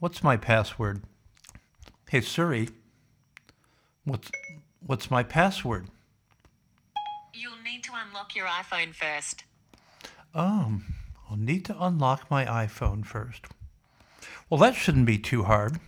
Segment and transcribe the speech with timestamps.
[0.00, 1.02] What's my password?
[2.08, 2.68] Hey Siri,
[4.04, 4.30] what's
[4.86, 5.88] what's my password?
[7.34, 9.42] You'll need to unlock your iPhone first.
[10.32, 10.94] Um,
[11.28, 13.46] I'll need to unlock my iPhone first.
[14.48, 15.80] Well, that shouldn't be too hard.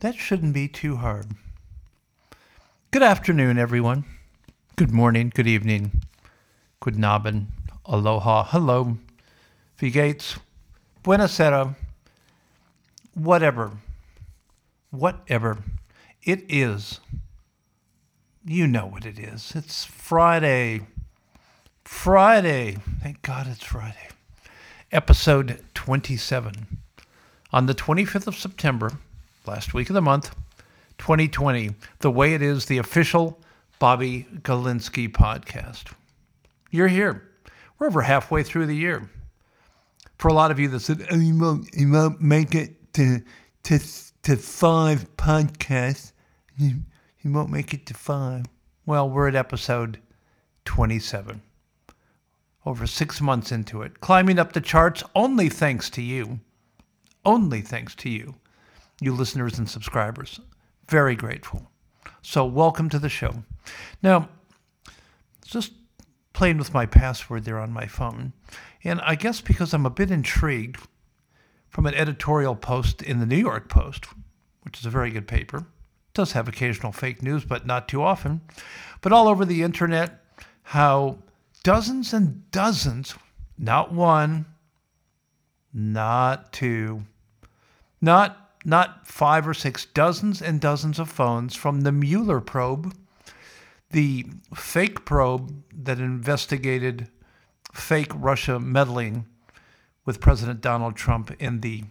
[0.00, 1.28] That shouldn't be too hard.
[2.90, 4.04] Good afternoon, everyone.
[4.76, 6.02] Good morning, good evening,
[6.80, 7.46] good nabin,
[7.86, 8.98] aloha, hello,
[9.78, 10.38] Gates,
[11.02, 11.74] buenasera,
[13.16, 13.72] whatever,
[14.90, 15.58] whatever.
[16.22, 17.00] It is.
[18.44, 19.52] You know what it is.
[19.56, 20.86] It's Friday.
[21.84, 22.76] Friday.
[23.02, 24.08] Thank God it's Friday.
[24.92, 26.78] Episode 27.
[27.52, 28.92] On the 25th of September,
[29.46, 30.34] last week of the month,
[30.98, 33.40] 2020, The Way It Is, the official
[33.78, 35.92] Bobby Galinsky podcast.
[36.70, 37.28] You're here.
[37.78, 39.08] We're over halfway through the year.
[40.18, 43.20] For a lot of you that said, oh, you won't, you won't make it to,
[43.62, 43.78] to,
[44.22, 46.12] to five podcasts,
[46.56, 46.76] you,
[47.20, 48.46] you won't make it to five.
[48.86, 49.98] Well, we're at episode
[50.64, 51.42] 27.
[52.64, 56.40] Over six months into it, climbing up the charts only thanks to you.
[57.22, 58.36] Only thanks to you,
[58.98, 60.40] you listeners and subscribers.
[60.88, 61.70] Very grateful.
[62.22, 63.44] So, welcome to the show.
[64.02, 64.30] Now,
[65.44, 65.72] just
[66.32, 68.32] playing with my password there on my phone,
[68.82, 70.80] and I guess because I'm a bit intrigued
[71.68, 74.06] from an editorial post in the New York Post,
[74.62, 78.02] which is a very good paper, it does have occasional fake news, but not too
[78.02, 78.40] often,
[79.00, 80.24] but all over the internet,
[80.62, 81.18] how
[81.62, 83.14] dozens and dozens,
[83.58, 84.46] not one,
[85.72, 87.02] not two,
[88.00, 92.92] not not five or six, dozens and dozens of phones from the Mueller probe,
[93.90, 97.08] the fake probe that investigated
[97.72, 99.24] fake Russia meddling
[100.06, 101.82] with President Donald Trump in the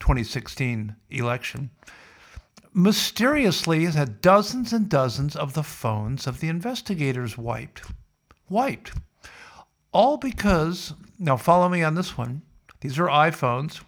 [0.00, 1.70] 2016 election,
[2.74, 7.82] mysteriously had dozens and dozens of the phones of the investigators wiped.
[8.48, 8.92] Wiped.
[9.92, 12.42] All because, now follow me on this one,
[12.80, 13.82] these are iPhones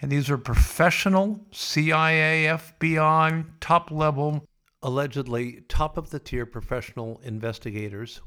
[0.00, 4.44] and these are professional CIA, FBI, top level,
[4.82, 8.20] allegedly top of the tier professional investigators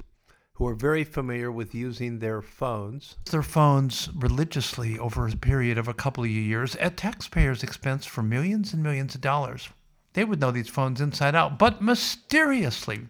[0.55, 5.87] who are very familiar with using their phones, their phones religiously over a period of
[5.87, 9.69] a couple of years at taxpayers' expense for millions and millions of dollars.
[10.13, 13.01] They would know these phones inside out, but mysteriously,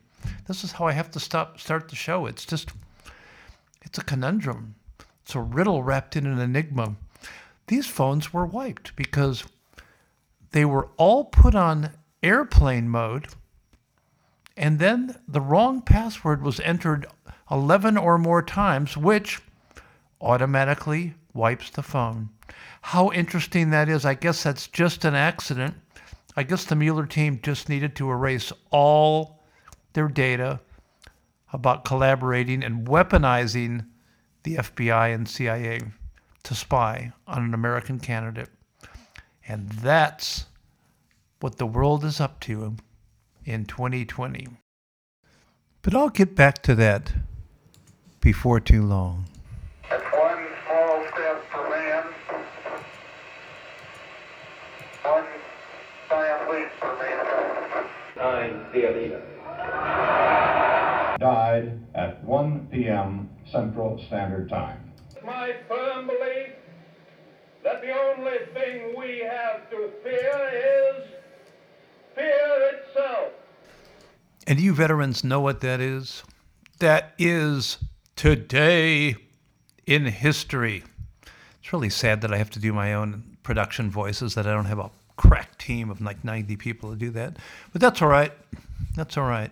[0.48, 2.26] this is how I have to stop start the show.
[2.26, 2.72] It's just
[3.82, 4.76] it's a conundrum.
[5.24, 6.96] It's a riddle wrapped in an enigma
[7.68, 9.44] these phones were wiped because
[10.52, 11.92] they were all put on
[12.22, 13.28] airplane mode
[14.58, 17.06] and then the wrong password was entered
[17.52, 19.42] 11 or more times, which
[20.22, 22.30] automatically wipes the phone.
[22.82, 24.06] How interesting that is.
[24.06, 25.76] I guess that's just an accident.
[26.36, 29.44] I guess the Mueller team just needed to erase all
[29.94, 30.60] their data
[31.54, 33.86] about collaborating and weaponizing
[34.44, 35.82] the FBI and CIA
[36.44, 38.50] to spy on an American candidate.
[39.48, 40.46] And that's
[41.40, 42.76] what the world is up to
[43.46, 44.48] in 2020.
[45.82, 47.14] But I'll get back to that
[48.26, 49.24] before too long.
[49.88, 52.04] one small step for man,
[55.04, 55.26] one
[56.10, 57.88] giant leap for mankind.
[58.18, 59.22] Nine theater.
[61.20, 63.30] died at 1 p.m.
[63.52, 64.92] Central Standard Time.
[65.24, 66.56] My firm belief
[67.64, 71.06] that the only thing we have to fear is
[72.16, 73.34] fear itself.
[74.48, 76.24] And you veterans know what that is?
[76.80, 77.78] That is
[78.16, 79.16] today
[79.86, 80.84] in history.
[81.60, 84.66] It's really sad that I have to do my own production voices, that I don't
[84.66, 87.38] have a crack team of like 90 people to do that.
[87.72, 88.32] But that's all right.
[88.96, 89.52] That's all right.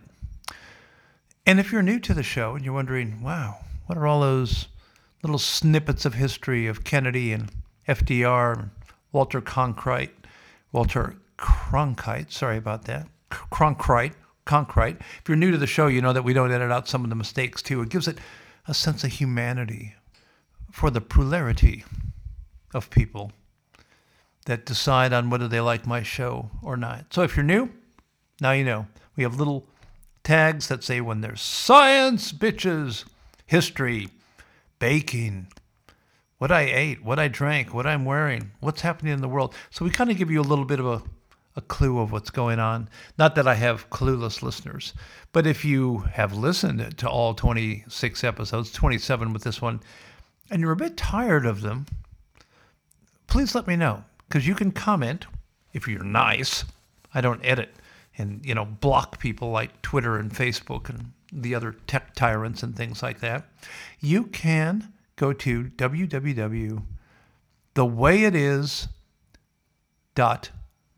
[1.45, 4.67] And if you're new to the show and you're wondering, wow, what are all those
[5.23, 7.51] little snippets of history of Kennedy and
[7.87, 8.69] FDR, and
[9.11, 10.11] Walter Cronkite,
[10.71, 14.13] Walter Cronkite, sorry about that, Cronkite,
[14.45, 14.99] Cronkite.
[14.99, 17.09] If you're new to the show, you know that we don't edit out some of
[17.09, 17.81] the mistakes too.
[17.81, 18.19] It gives it
[18.67, 19.95] a sense of humanity
[20.71, 21.83] for the plurality
[22.73, 23.31] of people
[24.45, 27.13] that decide on whether they like my show or not.
[27.13, 27.69] So if you're new,
[28.41, 28.87] now you know.
[29.15, 29.67] We have little
[30.23, 33.05] tags that say when there's science, bitches,
[33.45, 34.09] history,
[34.79, 35.47] baking,
[36.39, 39.53] what I ate, what I drank, what I'm wearing, what's happening in the world.
[39.69, 41.03] So we kind of give you a little bit of a,
[41.55, 42.89] a clue of what's going on.
[43.17, 44.93] Not that I have clueless listeners,
[45.31, 49.79] but if you have listened to all 26 episodes, 27 with this one,
[50.49, 51.85] and you're a bit tired of them,
[53.27, 55.25] please let me know because you can comment
[55.73, 56.65] if you're nice.
[57.13, 57.69] I don't edit
[58.17, 62.75] and you know block people like Twitter and Facebook and the other tech tyrants and
[62.75, 63.45] things like that.
[63.99, 65.71] You can go to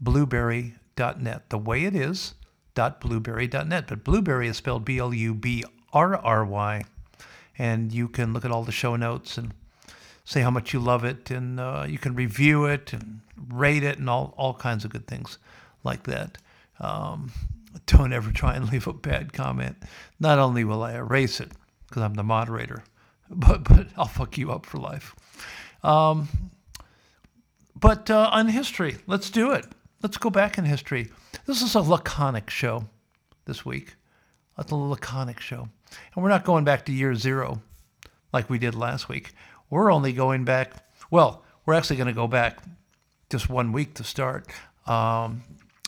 [0.03, 1.50] www.thewayItis.blueberry.net.
[1.50, 2.36] The way it is
[2.75, 3.88] blueberry.net.
[3.88, 5.63] But blueberry is spelled B L U B
[5.94, 6.83] R R Y.
[7.57, 9.53] And you can look at all the show notes and
[10.25, 11.31] say how much you love it.
[11.31, 15.07] And uh, you can review it and rate it and all, all kinds of good
[15.07, 15.38] things
[15.83, 16.38] like that.
[16.80, 17.31] Um,
[17.86, 19.77] don't ever try and leave a bad comment.
[20.19, 21.51] Not only will I erase it
[21.88, 22.83] because I'm the moderator,
[23.30, 25.15] but, but I'll fuck you up for life.
[25.83, 26.27] Um,
[27.75, 29.65] but uh, on history, let's do it.
[30.05, 31.09] Let's go back in history.
[31.47, 32.85] This is a laconic show
[33.45, 33.95] this week.
[34.55, 35.67] It's a laconic show.
[36.13, 37.63] And we're not going back to year zero
[38.31, 39.31] like we did last week.
[39.71, 40.73] We're only going back,
[41.09, 42.59] well, we're actually going to go back
[43.31, 44.45] just one week to start.
[44.85, 45.41] Um,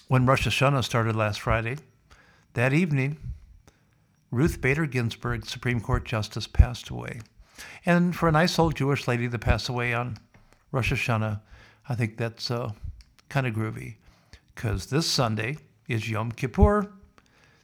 [0.07, 1.77] when Rosh Hashanah started last Friday,
[2.55, 3.17] that evening,
[4.31, 7.21] Ruth Bader Ginsburg, Supreme Court Justice, passed away.
[7.85, 10.17] And for a nice old Jewish lady to pass away on
[10.71, 11.41] Rosh Hashanah,
[11.87, 12.71] I think that's uh,
[13.29, 13.97] kind of groovy.
[14.57, 15.57] Because this Sunday
[15.87, 16.89] is Yom Kippur,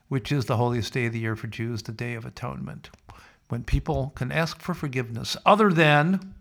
[0.09, 2.91] which is the holiest day of the year for Jews, the Day of Atonement,
[3.49, 6.35] when people can ask for forgiveness, other than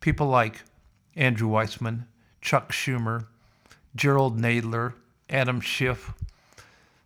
[0.00, 0.64] people like
[1.14, 2.06] Andrew Weissmann,
[2.40, 3.26] Chuck Schumer,
[3.94, 4.94] Jerrold Nadler,
[5.30, 6.12] Adam Schiff,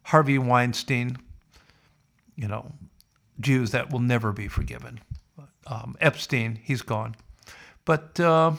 [0.04, 1.18] Harvey Weinstein,
[2.36, 2.72] you know,
[3.38, 4.98] Jews that will never be forgiven.
[5.66, 7.16] Um, Epstein, he's gone.
[7.84, 8.52] But uh,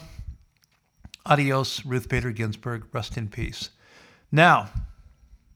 [1.25, 3.71] adios, Ruth Bader Ginsburg, rest in peace.
[4.33, 4.69] Now,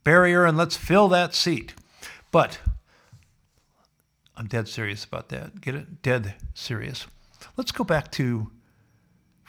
[0.03, 1.73] barrier and let's fill that seat.
[2.31, 2.59] But
[4.37, 5.61] I'm dead serious about that.
[5.61, 6.03] Get it?
[6.03, 7.07] Dead serious.
[7.57, 8.51] Let's go back to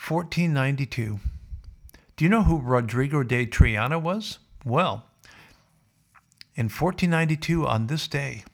[0.09, 1.21] 1492.
[2.17, 4.39] Do you know who Rodrigo de Triana was?
[4.65, 5.05] Well,
[6.55, 8.45] in 1492, on this day,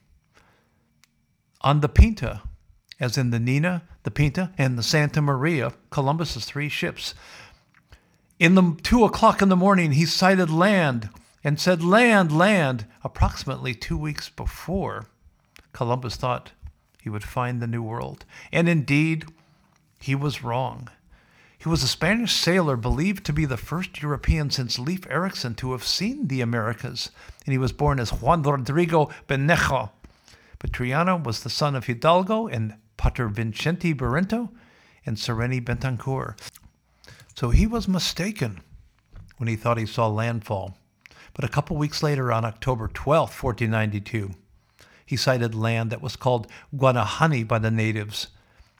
[1.61, 2.41] on the Pinta,
[2.99, 7.15] as in the Nina, the Pinta, and the Santa Maria, Columbus's three ships,
[8.39, 11.09] in the two o'clock in the morning, he sighted land
[11.43, 12.85] and said, Land, land.
[13.03, 15.05] Approximately two weeks before,
[15.73, 16.51] Columbus thought
[17.01, 18.25] he would find the New World.
[18.51, 19.25] And indeed,
[19.99, 20.89] he was wrong.
[21.57, 25.71] He was a Spanish sailor believed to be the first European since Leif Erikson to
[25.71, 27.11] have seen the Americas,
[27.45, 29.91] and he was born as Juan Rodrigo Bermejo.
[30.59, 30.79] But
[31.23, 34.49] was the son of Hidalgo and Pater Vicente Barreto
[35.05, 36.39] and Sereni Betancourt.
[37.35, 38.61] So he was mistaken
[39.37, 40.77] when he thought he saw landfall.
[41.33, 44.31] But a couple weeks later, on October 12, 1492,
[45.05, 48.27] he sighted land that was called Guanahani by the natives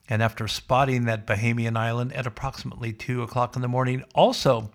[0.08, 4.72] and after spotting that Bahamian island at approximately 2 o'clock in the morning, also,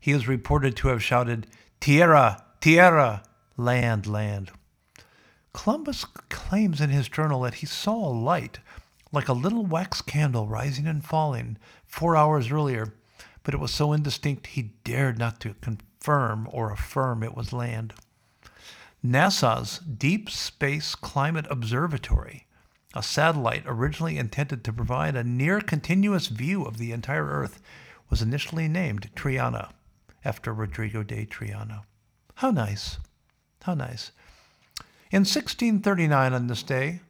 [0.00, 1.46] he is reported to have shouted,
[1.80, 3.22] Tierra, tierra,
[3.56, 4.50] land, land.
[5.52, 8.60] Columbus claims in his journal that he saw a light,
[9.12, 12.94] like a little wax candle rising and falling, four hours earlier,
[13.42, 17.94] but it was so indistinct he dared not to confirm or affirm it was land.
[19.04, 22.46] NASA's Deep Space Climate Observatory
[22.94, 27.60] a satellite originally intended to provide a near continuous view of the entire Earth,
[28.08, 29.70] was initially named Triana
[30.24, 31.82] after Rodrigo de Triana.
[32.36, 32.98] How nice!
[33.62, 34.10] How nice.
[35.10, 37.00] In 1639, on this day,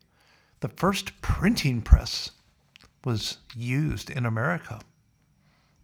[0.60, 2.32] the first printing press
[3.04, 4.80] was used in America.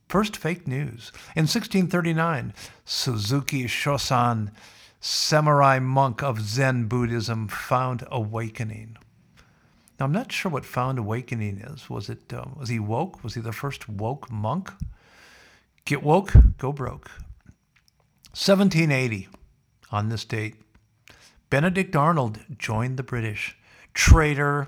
[0.09, 1.11] First fake news.
[1.35, 2.53] In 1639,
[2.85, 4.53] Suzuki Shosan,
[5.01, 8.97] samurai monk of Zen Buddhism, found awakening.
[9.99, 11.89] Now, I'm not sure what found awakening is.
[11.89, 13.23] Was it uh, was he woke?
[13.23, 14.73] Was he the first woke monk?
[15.85, 17.11] Get woke, go broke.
[18.33, 19.29] 1780,
[19.93, 20.57] on this date,
[21.51, 23.57] Benedict Arnold joined the British.
[23.95, 24.67] Traitor,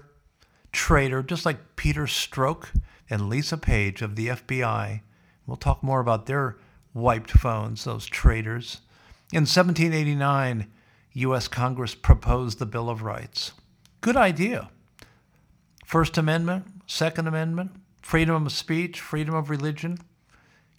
[0.72, 2.68] traitor, just like Peter Strzok
[3.10, 5.00] and Lisa Page of the FBI.
[5.46, 6.56] We'll talk more about their
[6.94, 8.80] wiped phones, those traitors.
[9.32, 10.66] In 1789,
[11.12, 11.48] U.S.
[11.48, 13.52] Congress proposed the Bill of Rights.
[14.00, 14.70] Good idea.
[15.84, 19.98] First Amendment, Second Amendment, freedom of speech, freedom of religion,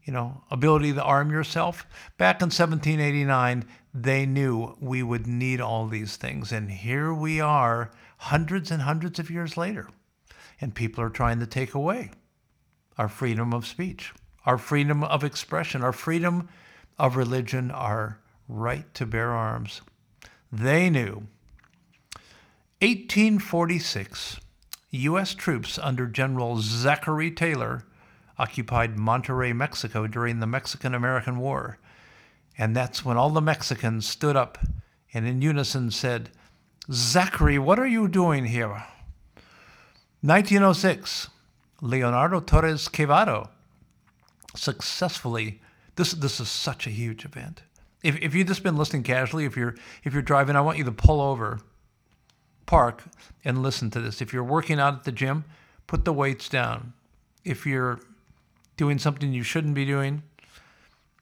[0.03, 1.85] you know, ability to arm yourself.
[2.17, 6.51] Back in 1789, they knew we would need all these things.
[6.51, 9.87] And here we are, hundreds and hundreds of years later.
[10.59, 12.11] And people are trying to take away
[12.97, 14.13] our freedom of speech,
[14.45, 16.49] our freedom of expression, our freedom
[16.97, 19.81] of religion, our right to bear arms.
[20.51, 21.27] They knew.
[22.79, 24.39] 1846
[24.91, 25.33] U.S.
[25.33, 27.83] troops under General Zachary Taylor
[28.39, 31.77] occupied Monterrey, Mexico during the Mexican American War.
[32.57, 34.57] And that's when all the Mexicans stood up
[35.13, 36.29] and in unison said,
[36.91, 38.85] Zachary, what are you doing here?
[40.21, 41.29] 1906,
[41.81, 43.49] Leonardo Torres Quevedo
[44.55, 45.61] successfully.
[45.95, 47.63] This this is such a huge event.
[48.03, 50.83] If if you've just been listening casually, if you're if you're driving, I want you
[50.85, 51.59] to pull over,
[52.65, 53.03] park,
[53.43, 54.21] and listen to this.
[54.21, 55.45] If you're working out at the gym,
[55.87, 56.93] put the weights down.
[57.43, 57.99] If you're
[58.77, 60.23] doing something you shouldn't be doing,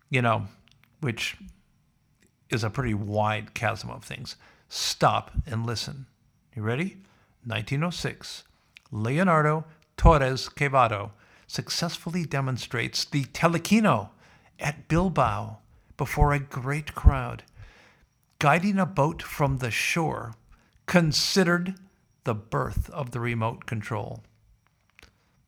[0.09, 0.47] you know,
[1.01, 1.37] which
[2.49, 4.35] is a pretty wide chasm of things,
[4.69, 6.05] stop and listen.
[6.55, 6.97] You ready?
[7.45, 8.43] 1906.
[8.91, 9.65] Leonardo
[9.97, 11.11] Torres Quevedo
[11.47, 14.09] successfully demonstrates the telekino
[14.59, 15.59] at Bilbao
[15.97, 17.43] before a great crowd,
[18.39, 20.33] guiding a boat from the shore,
[20.85, 21.75] considered
[22.23, 24.23] the birth of the remote control.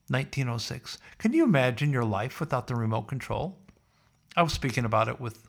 [0.10, 0.98] 1906.
[1.18, 3.58] Can you imagine your life without the remote control?
[4.36, 5.44] I was speaking about it with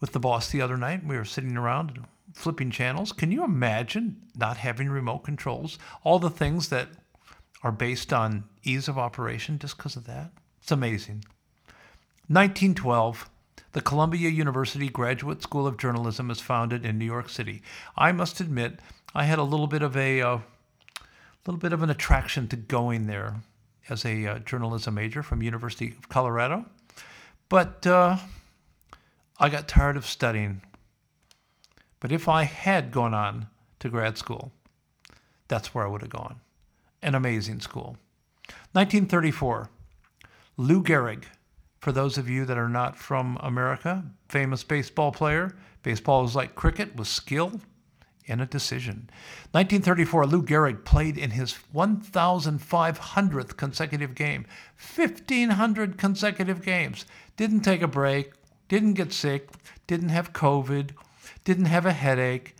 [0.00, 1.04] with the boss the other night.
[1.04, 2.04] We were sitting around
[2.34, 3.12] flipping channels.
[3.12, 5.78] Can you imagine not having remote controls?
[6.02, 6.88] All the things that
[7.62, 10.30] are based on ease of operation just because of that.
[10.60, 11.24] It's amazing.
[12.28, 13.30] 1912,
[13.72, 17.62] the Columbia University Graduate School of Journalism is founded in New York City.
[17.96, 18.80] I must admit,
[19.14, 20.38] I had a little bit of a uh,
[21.46, 23.36] little bit of an attraction to going there
[23.88, 26.66] as a uh, journalism major from University of Colorado,
[27.48, 28.16] but uh,
[29.38, 30.62] I got tired of studying.
[32.04, 33.46] But if I had gone on
[33.78, 34.52] to grad school,
[35.48, 36.38] that's where I would have gone.
[37.00, 37.96] An amazing school.
[38.72, 39.70] 1934,
[40.58, 41.24] Lou Gehrig,
[41.78, 45.56] for those of you that are not from America, famous baseball player.
[45.82, 47.62] Baseball is like cricket with skill
[48.28, 49.08] and a decision.
[49.52, 54.44] 1934, Lou Gehrig played in his 1,500th consecutive game.
[54.94, 57.06] 1,500 consecutive games.
[57.38, 58.34] Didn't take a break,
[58.68, 59.48] didn't get sick,
[59.86, 60.90] didn't have COVID,
[61.44, 62.56] didn't have a headache,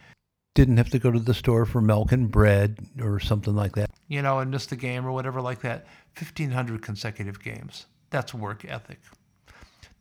[0.54, 3.90] didn't have to go to the store for milk and bread or something like that,
[4.08, 5.86] you know, and miss the game or whatever like that.
[6.16, 7.86] 1,500 consecutive games.
[8.10, 9.00] That's work ethic.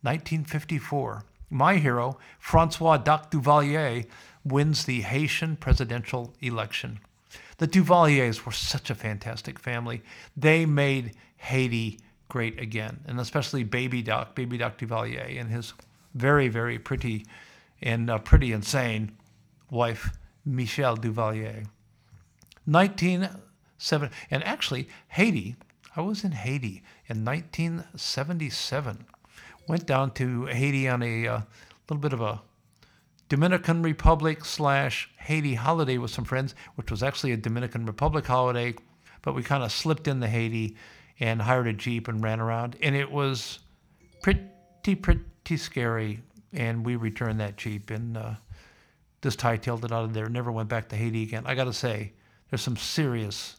[0.02, 4.06] 1954, my hero, Francois Doc Duvalier,
[4.44, 7.00] wins the Haitian presidential election.
[7.56, 10.02] The Duvaliers were such a fantastic family.
[10.36, 11.98] They made Haiti
[12.28, 15.72] great again, and especially Baby Doc, Baby Doc Duvalier, and his
[16.14, 17.24] very, very pretty
[17.84, 19.16] and uh, pretty insane
[19.70, 21.66] wife, Michelle Duvalier.
[22.64, 25.54] 1970, and actually, Haiti,
[25.94, 29.04] I was in Haiti in 1977.
[29.68, 31.40] Went down to Haiti on a uh,
[31.88, 32.40] little bit of a
[33.28, 38.74] Dominican Republic slash Haiti holiday with some friends, which was actually a Dominican Republic holiday,
[39.22, 40.76] but we kind of slipped into Haiti
[41.20, 42.76] and hired a Jeep and ran around.
[42.82, 43.60] And it was
[44.22, 46.22] pretty, pretty scary.
[46.54, 48.34] And we returned that Jeep and uh,
[49.22, 50.28] just hightailed it out of there.
[50.28, 51.44] Never went back to Haiti again.
[51.46, 52.12] I got to say,
[52.50, 53.56] there's some serious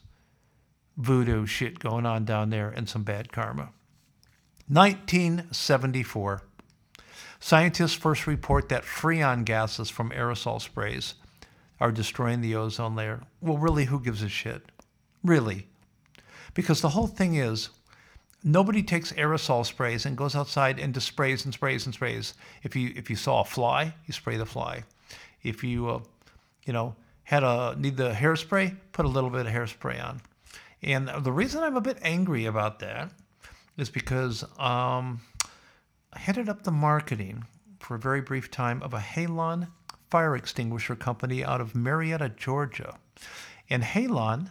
[0.96, 3.70] voodoo shit going on down there and some bad karma.
[4.68, 6.42] 1974.
[7.38, 11.14] Scientists first report that freon gases from aerosol sprays
[11.78, 13.22] are destroying the ozone layer.
[13.40, 14.62] Well, really, who gives a shit?
[15.22, 15.68] Really.
[16.54, 17.68] Because the whole thing is,
[18.46, 22.34] nobody takes aerosol sprays and goes outside and just sprays and sprays and sprays.
[22.62, 24.84] If you if you saw a fly, you spray the fly.
[25.42, 26.00] If you, uh,
[26.64, 30.22] you know, had a need the hairspray, put a little bit of hairspray on.
[30.82, 33.10] And the reason I'm a bit angry about that
[33.76, 35.20] is because um,
[36.12, 37.44] I headed up the marketing
[37.80, 39.68] for a very brief time of a Halon
[40.10, 42.98] fire extinguisher company out of Marietta, Georgia.
[43.68, 44.50] And Halon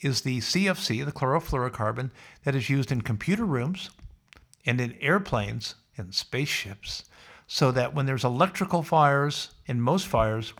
[0.00, 2.10] is the CFC, the chlorofluorocarbon,
[2.44, 3.90] that is used in computer rooms
[4.66, 7.04] and in airplanes and spaceships,
[7.46, 10.52] so that when there's electrical fires, in most fires,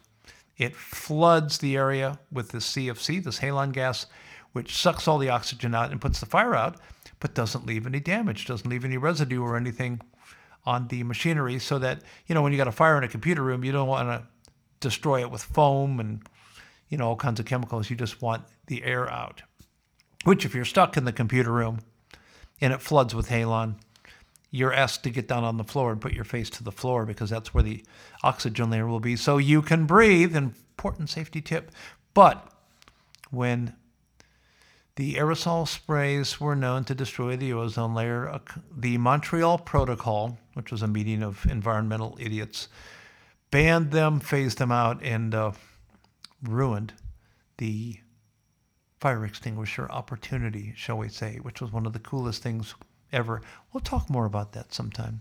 [0.57, 4.07] it floods the area with this CFC, this halon gas,
[4.53, 6.77] which sucks all the oxygen out and puts the fire out,
[7.19, 10.01] but doesn't leave any damage, doesn't leave any residue or anything
[10.65, 11.59] on the machinery.
[11.59, 13.89] So that, you know, when you got a fire in a computer room, you don't
[13.89, 14.23] want to
[14.81, 16.23] destroy it with foam and,
[16.95, 17.91] you know, all kinds of chemicals.
[17.91, 19.43] You just want the air out.
[20.23, 21.81] Which, if you're stuck in the computer room
[22.61, 23.81] and it floods with halon,
[24.53, 27.05] you're asked to get down on the floor and put your face to the floor
[27.05, 27.85] because that's where the
[28.23, 30.37] oxygen layer will be so you can breathe.
[30.37, 31.73] Important safety tip.
[32.15, 32.49] But
[33.33, 33.75] when
[34.95, 38.41] the aerosol sprays were known to destroy the ozone layer.
[38.71, 42.69] The Montreal Protocol, which was a meeting of environmental idiots,
[43.51, 45.51] banned them, phased them out, and uh,
[46.49, 46.95] ruined
[47.59, 47.99] the
[49.01, 52.75] fire extinguisher opportunity, shall we say, which was one of the coolest things
[53.13, 53.43] ever.
[53.73, 55.21] We'll talk more about that sometime.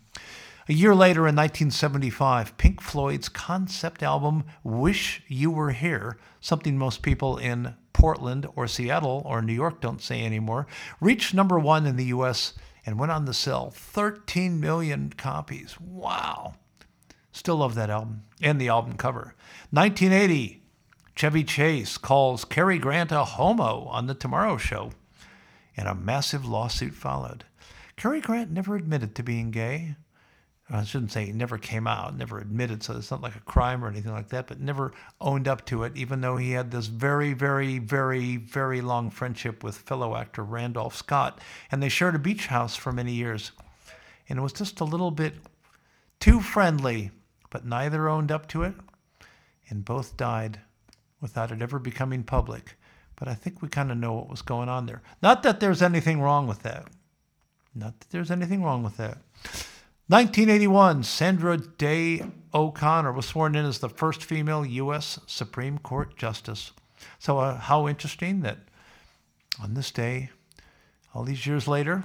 [0.70, 7.02] A year later, in 1975, Pink Floyd's concept album Wish You Were Here, something most
[7.02, 10.66] people in Portland or Seattle or New York don't say anymore,
[11.02, 12.54] reached number one in the US
[12.86, 15.78] and went on to sell 13 million copies.
[15.80, 16.56] Wow.
[17.34, 19.36] Still love that album and the album cover.
[19.72, 20.63] 1980,
[21.16, 24.92] Chevy Chase calls Cary Grant a homo on The Tomorrow Show,
[25.78, 27.46] and a massive lawsuit followed.
[27.96, 29.96] Cary Grant never admitted to being gay.
[30.70, 33.86] I shouldn't say he never came out, never admitted, so it's not like a crime
[33.86, 34.92] or anything like that, but never
[35.22, 39.64] owned up to it, even though he had this very, very, very, very long friendship
[39.64, 41.40] with fellow actor Randolph Scott.
[41.72, 43.52] And they shared a beach house for many years.
[44.28, 45.36] And it was just a little bit
[46.20, 47.12] too friendly,
[47.52, 48.74] but neither owned up to it,
[49.70, 50.62] and both died
[51.24, 52.76] without it ever becoming public.
[53.16, 55.02] But I think we kind of know what was going on there.
[55.22, 56.90] Not that there's anything wrong with that.
[57.74, 59.20] Not that there's anything wrong with that.
[60.08, 65.18] 1981, Sandra Day O'Connor was sworn in as the first female U.S.
[65.26, 66.74] Supreme Court Justice.
[67.20, 68.58] So, uh, how interesting that
[69.62, 70.30] on this day,
[71.16, 72.04] all these years later,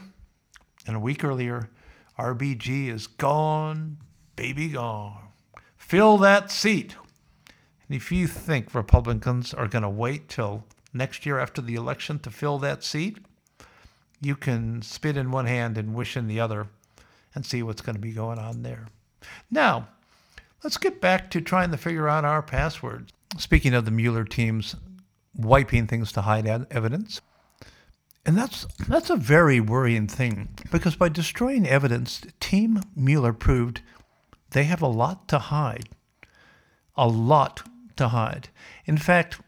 [0.86, 1.70] and a week earlier,
[2.16, 3.98] RBG is gone,
[4.36, 5.28] baby gone.
[5.76, 6.94] Fill that seat.
[7.88, 12.18] And if you think Republicans are going to wait till next year after the election
[12.20, 13.18] to fill that seat,
[14.20, 16.68] you can spit in one hand and wish in the other
[17.34, 18.86] and see what's going to be going on there.
[19.50, 19.88] Now,
[20.62, 23.12] let's get back to trying to figure out our passwords.
[23.38, 24.74] Speaking of the Mueller teams
[25.36, 27.20] wiping things to hide evidence,
[28.26, 33.80] and that's that's a very worrying thing because by destroying evidence, Team Mueller proved
[34.50, 35.88] they have a lot to hide.
[36.96, 37.62] A lot
[37.98, 38.48] to hide.
[38.86, 39.40] In fact,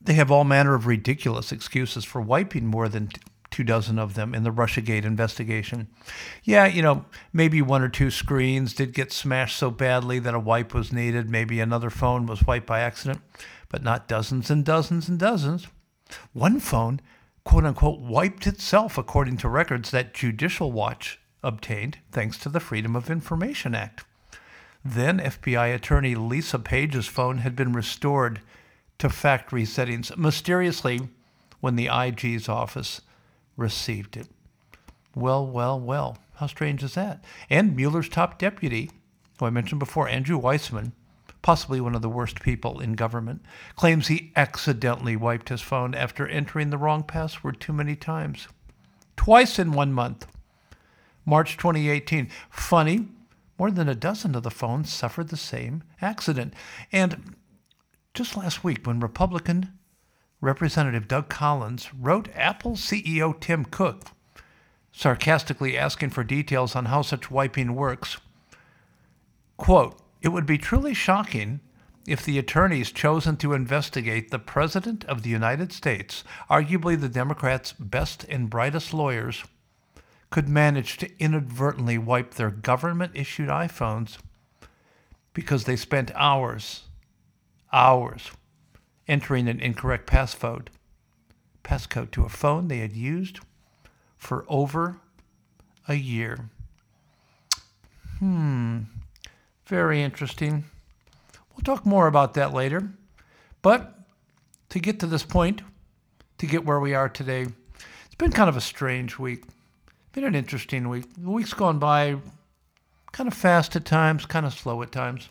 [0.00, 3.10] they have all manner of ridiculous excuses for wiping more than
[3.50, 5.88] two dozen of them in the Russiagate investigation.
[6.44, 10.38] Yeah, you know, maybe one or two screens did get smashed so badly that a
[10.38, 11.30] wipe was needed.
[11.30, 13.20] Maybe another phone was wiped by accident,
[13.68, 15.66] but not dozens and dozens and dozens.
[16.32, 17.00] One phone,
[17.44, 22.94] quote unquote, wiped itself according to records that Judicial Watch obtained thanks to the Freedom
[22.94, 24.04] of Information Act.
[24.88, 28.40] Then FBI attorney Lisa Page's phone had been restored
[29.00, 31.08] to factory settings mysteriously
[31.58, 33.00] when the IG's office
[33.56, 34.28] received it.
[35.12, 36.18] Well, well, well.
[36.36, 37.24] How strange is that?
[37.50, 38.92] And Mueller's top deputy,
[39.40, 40.92] who I mentioned before, Andrew Weissmann,
[41.42, 43.42] possibly one of the worst people in government,
[43.74, 48.46] claims he accidentally wiped his phone after entering the wrong password too many times.
[49.16, 50.28] Twice in one month.
[51.24, 52.30] March 2018.
[52.50, 53.08] Funny,
[53.58, 56.54] more than a dozen of the phones suffered the same accident.
[56.92, 57.34] And
[58.14, 59.72] just last week, when Republican
[60.40, 64.04] Representative Doug Collins wrote Apple CEO Tim Cook,
[64.92, 68.18] sarcastically asking for details on how such wiping works.
[69.56, 71.60] Quote, it would be truly shocking
[72.06, 77.72] if the attorneys chosen to investigate the President of the United States, arguably the Democrats'
[77.72, 79.44] best and brightest lawyers,
[80.36, 84.18] could manage to inadvertently wipe their government issued iPhones
[85.32, 86.82] because they spent hours,
[87.72, 88.30] hours
[89.08, 90.68] entering an incorrect passcode,
[91.64, 93.40] passcode to a phone they had used
[94.18, 94.98] for over
[95.88, 96.50] a year.
[98.18, 98.80] Hmm,
[99.64, 100.64] very interesting.
[101.54, 102.90] We'll talk more about that later.
[103.62, 103.98] But
[104.68, 105.62] to get to this point,
[106.36, 107.46] to get where we are today,
[108.04, 109.44] it's been kind of a strange week.
[110.16, 111.04] Been an interesting week.
[111.18, 112.16] The week's gone by
[113.12, 115.28] kind of fast at times, kind of slow at times.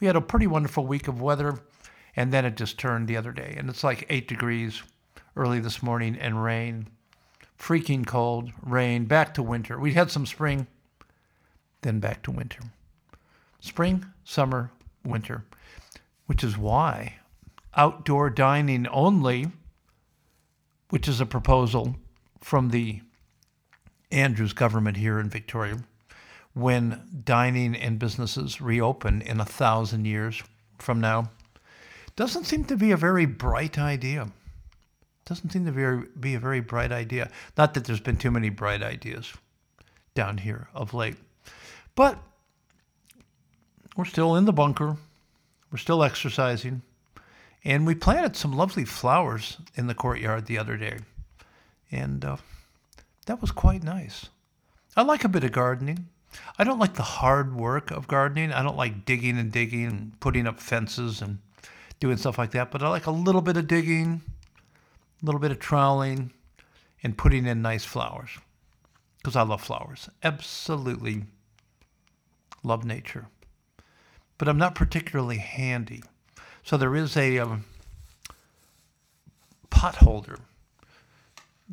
[0.00, 1.58] We had a pretty wonderful week of weather
[2.16, 3.54] and then it just turned the other day.
[3.58, 4.82] And it's like eight degrees
[5.36, 6.88] early this morning and rain.
[7.58, 9.78] Freaking cold, rain, back to winter.
[9.78, 10.66] We had some spring,
[11.82, 12.60] then back to winter.
[13.60, 14.70] Spring, summer,
[15.04, 15.44] winter,
[16.24, 17.16] which is why
[17.76, 19.48] outdoor dining only,
[20.88, 21.96] which is a proposal
[22.40, 23.02] from the
[24.12, 25.78] Andrews government here in Victoria,
[26.54, 30.42] when dining and businesses reopen in a thousand years
[30.78, 31.30] from now,
[32.14, 34.28] doesn't seem to be a very bright idea.
[35.24, 37.30] Doesn't seem to be, be a very bright idea.
[37.56, 39.32] Not that there's been too many bright ideas
[40.14, 41.16] down here of late.
[41.94, 42.18] But
[43.96, 44.96] we're still in the bunker.
[45.70, 46.82] We're still exercising.
[47.64, 50.98] And we planted some lovely flowers in the courtyard the other day.
[51.90, 52.36] And uh,
[53.26, 54.26] that was quite nice.
[54.96, 56.08] I like a bit of gardening.
[56.58, 58.52] I don't like the hard work of gardening.
[58.52, 61.38] I don't like digging and digging and putting up fences and
[62.00, 62.70] doing stuff like that.
[62.70, 64.22] But I like a little bit of digging,
[65.22, 66.32] a little bit of troweling,
[67.02, 68.30] and putting in nice flowers.
[69.18, 70.08] Because I love flowers.
[70.22, 71.24] Absolutely
[72.62, 73.26] love nature.
[74.38, 76.02] But I'm not particularly handy.
[76.64, 77.64] So there is a um,
[79.70, 80.38] pot holder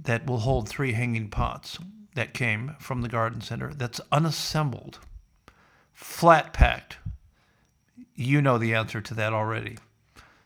[0.04, 1.78] that will hold three hanging pots
[2.16, 5.00] that came from the garden center that's unassembled,
[5.94, 6.98] flat packed.
[8.16, 9.78] You know the answer to that already.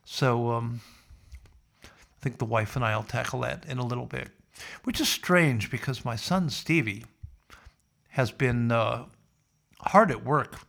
[0.05, 0.81] So um,
[1.83, 1.87] I
[2.21, 4.29] think the wife and I will tackle that in a little bit,
[4.83, 7.05] which is strange because my son Stevie
[8.09, 9.05] has been uh,
[9.79, 10.59] hard at work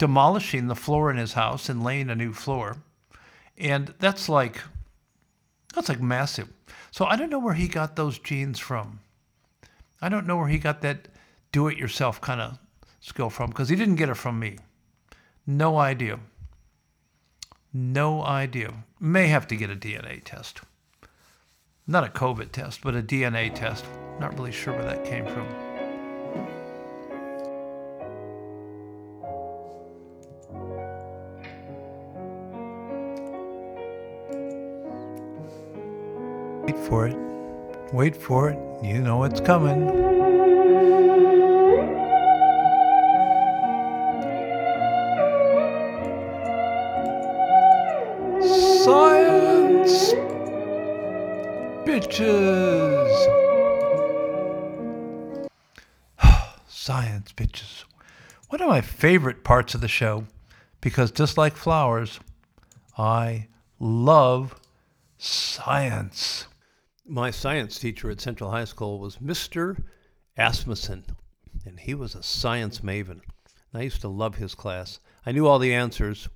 [0.00, 2.78] demolishing the floor in his house and laying a new floor.
[3.58, 4.62] And that's like
[5.74, 6.48] that's like massive.
[6.90, 9.00] So I don't know where he got those genes from.
[10.02, 11.08] I don't know where he got that
[11.52, 12.58] do it yourself kind of
[13.00, 14.58] skill from because he didn't get it from me.
[15.46, 16.20] No idea.
[17.72, 18.84] No idea.
[18.98, 20.60] May have to get a DNA test.
[21.86, 23.84] Not a COVID test, but a DNA test.
[24.18, 25.69] Not really sure where that came from.
[36.70, 37.16] Wait for it.
[37.92, 38.84] Wait for it.
[38.84, 39.88] You know it's coming.
[48.84, 50.12] Science!
[51.84, 53.10] Bitches!
[56.68, 57.82] Science, bitches.
[58.48, 60.26] One of my favorite parts of the show
[60.80, 62.20] because just like flowers,
[62.96, 63.48] I
[63.80, 64.54] love
[65.18, 66.46] science.
[67.12, 69.82] My science teacher at Central High School was Mr.
[70.38, 71.06] Asmussen,
[71.66, 73.22] and he was a science maven.
[73.74, 75.00] I used to love his class.
[75.26, 76.28] I knew all the answers,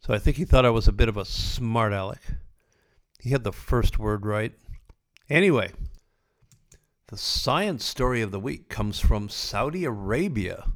[0.00, 2.22] so I think he thought I was a bit of a smart aleck.
[3.20, 4.54] He had the first word right.
[5.28, 5.72] Anyway,
[7.08, 10.72] the science story of the week comes from Saudi Arabia.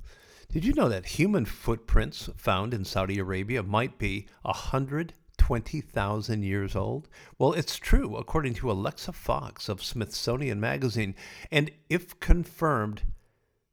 [0.53, 4.26] Did you know that human footprints found in Saudi Arabia might be
[5.50, 7.08] 120,000 years old?
[7.36, 11.16] Well, it's true, according to Alexa Fox of Smithsonian Magazine.
[11.50, 13.02] And if confirmed,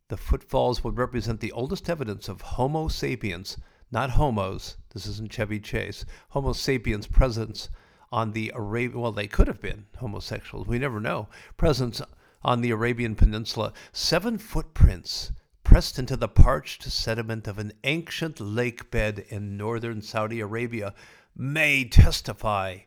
[0.07, 3.57] the footfalls would represent the oldest evidence of Homo sapiens,
[3.91, 7.69] not homos, this isn't Chevy Chase, Homo sapiens presence
[8.11, 12.01] on the Arabian, well, they could have been homosexuals, we never know, presence
[12.43, 13.71] on the Arabian Peninsula.
[13.91, 15.31] Seven footprints
[15.63, 20.93] pressed into the parched sediment of an ancient lake bed in northern Saudi Arabia
[21.37, 22.79] may testify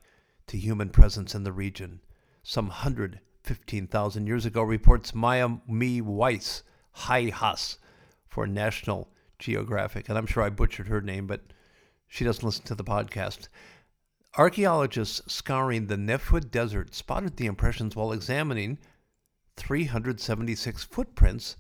[0.48, 2.00] to human presence in the region.
[2.42, 7.78] Some 115,000 years ago, reports Maya Mi Weiss, Haas
[8.26, 9.08] for National
[9.38, 10.08] Geographic.
[10.08, 11.42] And I'm sure I butchered her name, but
[12.08, 13.48] she doesn't listen to the podcast.
[14.36, 18.78] Archaeologists scouring the Nefud Desert spotted the impressions while examining
[19.56, 21.56] 376 footprints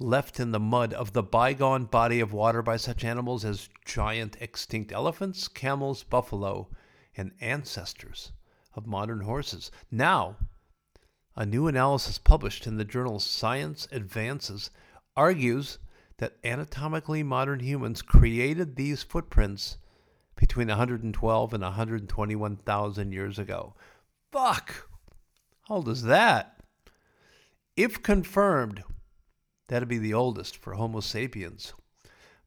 [0.00, 4.36] left in the mud of the bygone body of water by such animals as giant
[4.40, 6.68] extinct elephants, camels, buffalo,
[7.16, 8.32] and ancestors
[8.74, 9.70] of modern horses.
[9.90, 10.36] Now,
[11.36, 14.70] a new analysis published in the journal Science Advances
[15.16, 15.78] argues
[16.16, 19.76] that anatomically modern humans created these footprints
[20.36, 23.74] between 112 and 121,000 years ago.
[24.32, 24.88] Fuck!
[25.68, 26.56] How old is that?
[27.76, 28.82] If confirmed,
[29.70, 31.72] that'd be the oldest for Homo sapiens.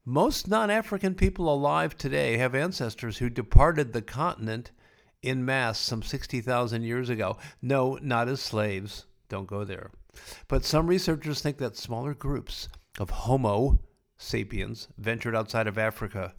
[0.04, 4.70] Most non African people alive today have ancestors who departed the continent
[5.22, 7.38] in mass some 60,000 years ago.
[7.62, 9.06] No, not as slaves.
[9.30, 9.90] Don't go there.
[10.48, 12.68] But some researchers think that smaller groups
[13.00, 13.80] of Homo
[14.18, 16.34] sapiens ventured outside of Africa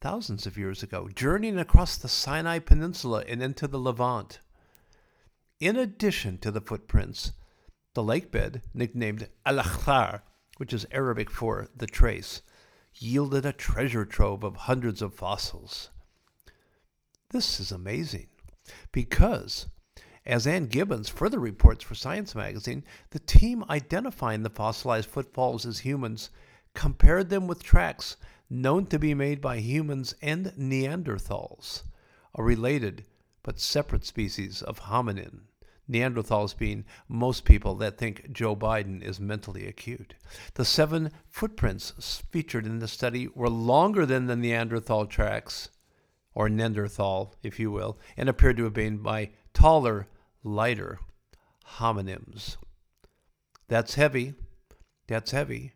[0.00, 4.40] thousands of years ago, journeying across the Sinai Peninsula and into the Levant.
[5.60, 7.32] In addition to the footprints,
[7.96, 10.20] the lake bed, nicknamed Al Akhtar,
[10.58, 12.42] which is Arabic for the trace,
[12.94, 15.88] yielded a treasure trove of hundreds of fossils.
[17.30, 18.26] This is amazing
[18.92, 19.68] because,
[20.26, 25.78] as Ann Gibbons further reports for Science magazine, the team identifying the fossilized footfalls as
[25.78, 26.28] humans
[26.74, 28.18] compared them with tracks
[28.50, 31.84] known to be made by humans and Neanderthals,
[32.34, 33.06] a related
[33.42, 35.44] but separate species of hominin.
[35.88, 40.14] Neanderthals being most people that think Joe Biden is mentally acute.
[40.54, 45.70] The seven footprints featured in the study were longer than the Neanderthal tracks,
[46.34, 50.08] or Neanderthal, if you will, and appeared to have been by taller,
[50.42, 50.98] lighter
[51.78, 52.56] hominins.
[53.68, 54.34] That's heavy.
[55.06, 55.72] That's heavy.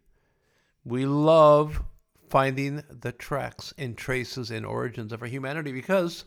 [0.85, 1.83] We love
[2.29, 6.25] finding the tracks and traces and origins of our humanity because,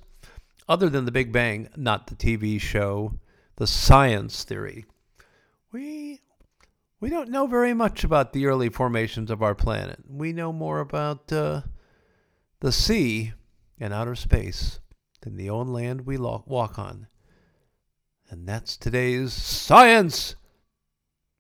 [0.68, 3.14] other than the Big Bang, not the TV show,
[3.56, 4.86] the science theory.
[5.72, 6.22] We
[7.00, 10.00] we don't know very much about the early formations of our planet.
[10.08, 11.64] We know more about uh,
[12.62, 13.34] the sea
[13.78, 14.80] and outer space
[15.22, 17.08] than the own land we lo- walk on.
[18.30, 20.36] And that's today's science,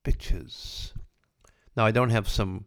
[0.04, 0.91] bitches.
[1.78, 2.65] Now, I don't have some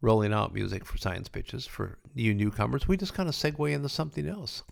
[0.00, 2.88] rolling out music for science bitches for you newcomers.
[2.88, 4.62] We just kind of segue into something else.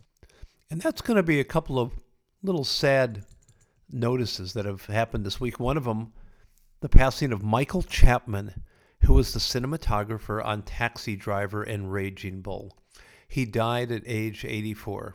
[0.71, 1.93] And that's going to be a couple of
[2.43, 3.25] little sad
[3.93, 5.61] notices that have happened this week.
[5.61, 6.13] One of them
[6.81, 8.63] the passing of Michael Chapman,
[9.05, 12.77] who was the cinematographer on Taxi Driver and Raging Bull.
[13.29, 15.15] He died at age 84.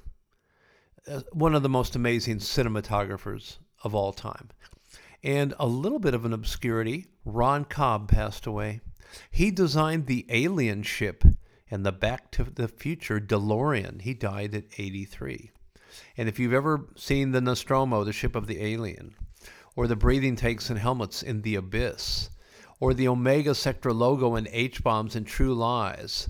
[1.07, 4.49] Uh, one of the most amazing cinematographers of all time.
[5.23, 8.81] And a little bit of an obscurity, Ron Cobb passed away.
[9.31, 11.23] He designed the alien ship
[11.71, 14.01] and the Back to the Future DeLorean.
[14.01, 15.51] He died at 83.
[16.17, 19.15] And if you've ever seen the Nostromo, the ship of the alien,
[19.75, 22.29] or the breathing tanks and helmets in The Abyss,
[22.79, 26.29] or the Omega Sector logo and H bombs and True Lies,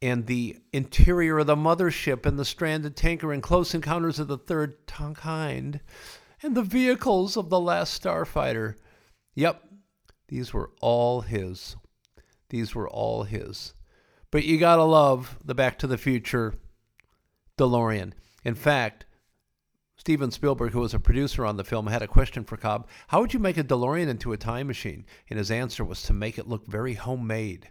[0.00, 4.38] and the interior of the mothership and the stranded tanker in Close Encounters of the
[4.38, 5.80] Third Kind,
[6.42, 8.76] and the vehicles of the last starfighter.
[9.34, 9.62] Yep,
[10.28, 11.76] these were all his.
[12.50, 13.74] These were all his.
[14.30, 16.54] But you gotta love the Back to the Future
[17.58, 18.12] DeLorean.
[18.44, 19.06] In fact,
[20.04, 22.86] Steven Spielberg, who was a producer on the film, had a question for Cobb.
[23.08, 25.06] How would you make a DeLorean into a time machine?
[25.30, 27.70] And his answer was to make it look very homemade,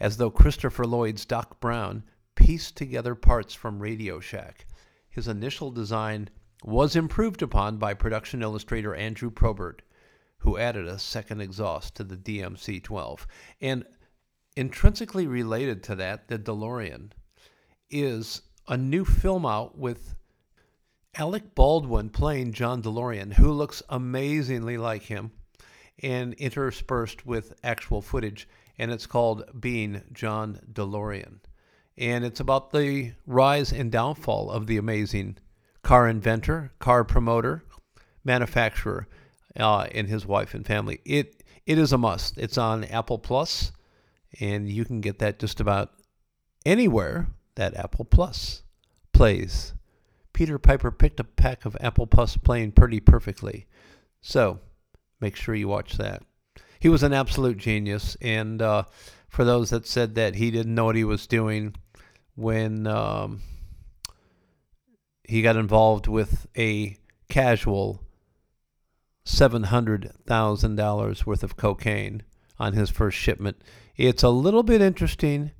[0.00, 2.02] as though Christopher Lloyd's Doc Brown
[2.34, 4.66] pieced together parts from Radio Shack.
[5.08, 6.30] His initial design
[6.64, 9.82] was improved upon by production illustrator Andrew Probert,
[10.38, 13.24] who added a second exhaust to the DMC 12.
[13.60, 13.84] And
[14.56, 17.12] intrinsically related to that, the DeLorean
[17.88, 20.16] is a new film out with
[21.14, 25.32] Alec Baldwin playing John DeLorean, who looks amazingly like him,
[26.02, 31.40] and interspersed with actual footage, and it's called Being John DeLorean.
[31.96, 35.38] And it's about the rise and downfall of the amazing
[35.82, 37.64] car inventor, car promoter,
[38.24, 39.08] manufacturer,
[39.58, 41.00] uh, and his wife and family.
[41.04, 42.38] It it is a must.
[42.38, 43.72] It's on Apple Plus,
[44.40, 45.92] and you can get that just about
[46.64, 48.62] anywhere that Apple Plus
[49.12, 49.74] plays.
[50.38, 53.66] Peter Piper picked a pack of apple puffs playing pretty perfectly.
[54.20, 54.60] So
[55.20, 56.22] make sure you watch that.
[56.78, 58.16] He was an absolute genius.
[58.20, 58.84] And uh,
[59.28, 61.74] for those that said that he didn't know what he was doing
[62.36, 63.40] when um,
[65.24, 66.96] he got involved with a
[67.28, 68.00] casual
[69.26, 72.22] $700,000 worth of cocaine
[72.60, 73.60] on his first shipment,
[73.96, 75.50] it's a little bit interesting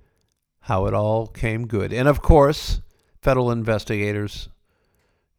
[0.60, 1.92] how it all came good.
[1.92, 2.80] And of course,
[3.20, 4.50] federal investigators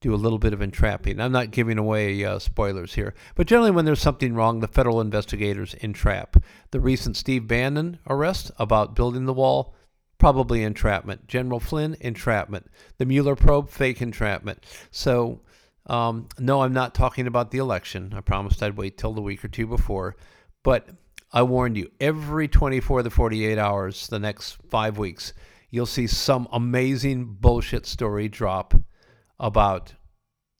[0.01, 1.19] do a little bit of entrapping.
[1.19, 5.01] I'm not giving away uh, spoilers here, but generally, when there's something wrong, the federal
[5.01, 6.37] investigators entrap.
[6.71, 9.75] The recent Steve Bannon arrest about building the wall,
[10.17, 11.27] probably entrapment.
[11.27, 12.67] General Flynn, entrapment.
[12.97, 14.65] The Mueller probe, fake entrapment.
[14.91, 15.41] So,
[15.87, 18.13] um, no, I'm not talking about the election.
[18.15, 20.15] I promised I'd wait till the week or two before,
[20.63, 20.89] but
[21.31, 25.33] I warned you every 24 to 48 hours, the next five weeks,
[25.69, 28.73] you'll see some amazing bullshit story drop
[29.39, 29.93] about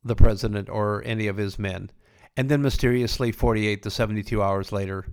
[0.03, 1.91] the president or any of his men.
[2.37, 5.05] And then mysteriously, 48 to 72 hours later,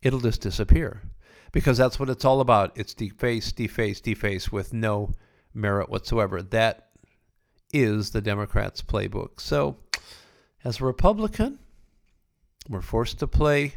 [0.00, 1.02] it'll just disappear.
[1.52, 2.72] Because that's what it's all about.
[2.76, 5.12] It's deface, deface, deface with no
[5.52, 6.40] merit whatsoever.
[6.40, 6.88] That
[7.74, 9.40] is the Democrats' playbook.
[9.40, 9.76] So,
[10.64, 11.58] as a Republican,
[12.68, 13.74] we're forced to play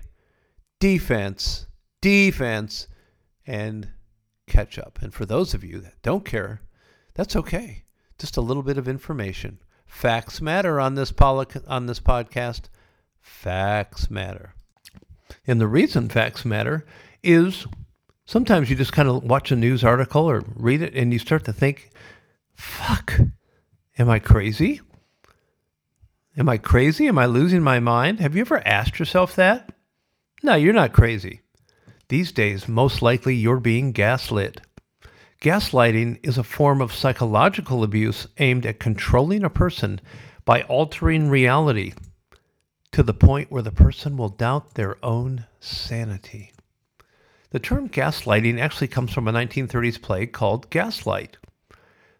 [0.80, 1.68] defense,
[2.02, 2.88] defense,
[3.46, 3.90] and
[4.48, 5.00] catch up.
[5.02, 6.62] And for those of you that don't care,
[7.14, 7.85] that's okay
[8.18, 9.60] just a little bit of information.
[9.86, 12.64] Facts matter on this poli- on this podcast.
[13.22, 14.54] Facts matter.
[15.48, 16.86] And the reason facts matter
[17.24, 17.66] is
[18.26, 21.46] sometimes you just kind of watch a news article or read it and you start
[21.46, 21.90] to think,
[22.54, 23.20] fuck,
[23.98, 24.82] am I crazy?
[26.38, 27.08] Am I crazy?
[27.08, 28.20] Am I losing my mind?
[28.20, 29.72] Have you ever asked yourself that?
[30.44, 31.42] No, you're not crazy.
[32.10, 34.62] These days, most likely you're being gaslit.
[35.46, 40.02] Gaslighting is a form of psychological abuse aimed at controlling a person
[40.44, 41.94] by altering reality
[42.92, 46.52] to the point where the person will doubt their own sanity.
[47.52, 51.38] The term gaslighting actually comes from a 1930s play called Gaslight.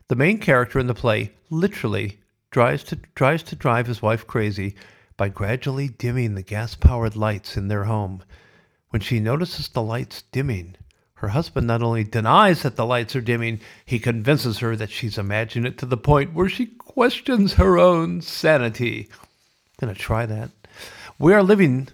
[0.08, 2.20] The main character in the play literally
[2.52, 4.76] tries to, tries to drive his wife crazy
[5.18, 8.22] by gradually dimming the gas powered lights in their home.
[8.92, 10.76] When she notices the lights dimming,
[11.26, 15.18] her husband not only denies that the lights are dimming, he convinces her that she's
[15.18, 19.10] imagined it to the point where she questions her own sanity.
[19.82, 20.52] I'm going to try that.
[21.18, 21.88] We are living,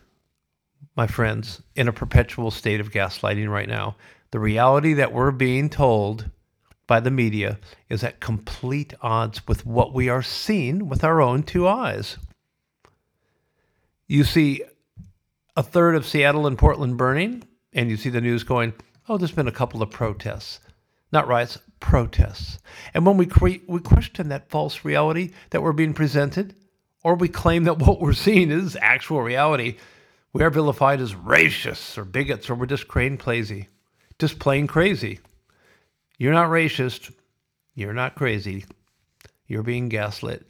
[0.97, 3.95] my friends, in a perpetual state of gaslighting right now.
[4.31, 6.29] The reality that we're being told
[6.85, 11.43] by the media is at complete odds with what we are seeing with our own
[11.43, 12.17] two eyes.
[14.09, 14.61] You see
[15.55, 18.73] a third of Seattle and Portland burning, and you see the news going,
[19.11, 20.61] oh, there's been a couple of protests.
[21.11, 22.59] Not riots, protests.
[22.93, 26.55] And when we, cre- we question that false reality that we're being presented,
[27.03, 29.75] or we claim that what we're seeing is actual reality,
[30.31, 33.67] we are vilified as racists or bigots, or we're just crazy.
[34.17, 35.19] Just plain crazy.
[36.17, 37.13] You're not racist.
[37.75, 38.63] You're not crazy.
[39.45, 40.49] You're being gaslit.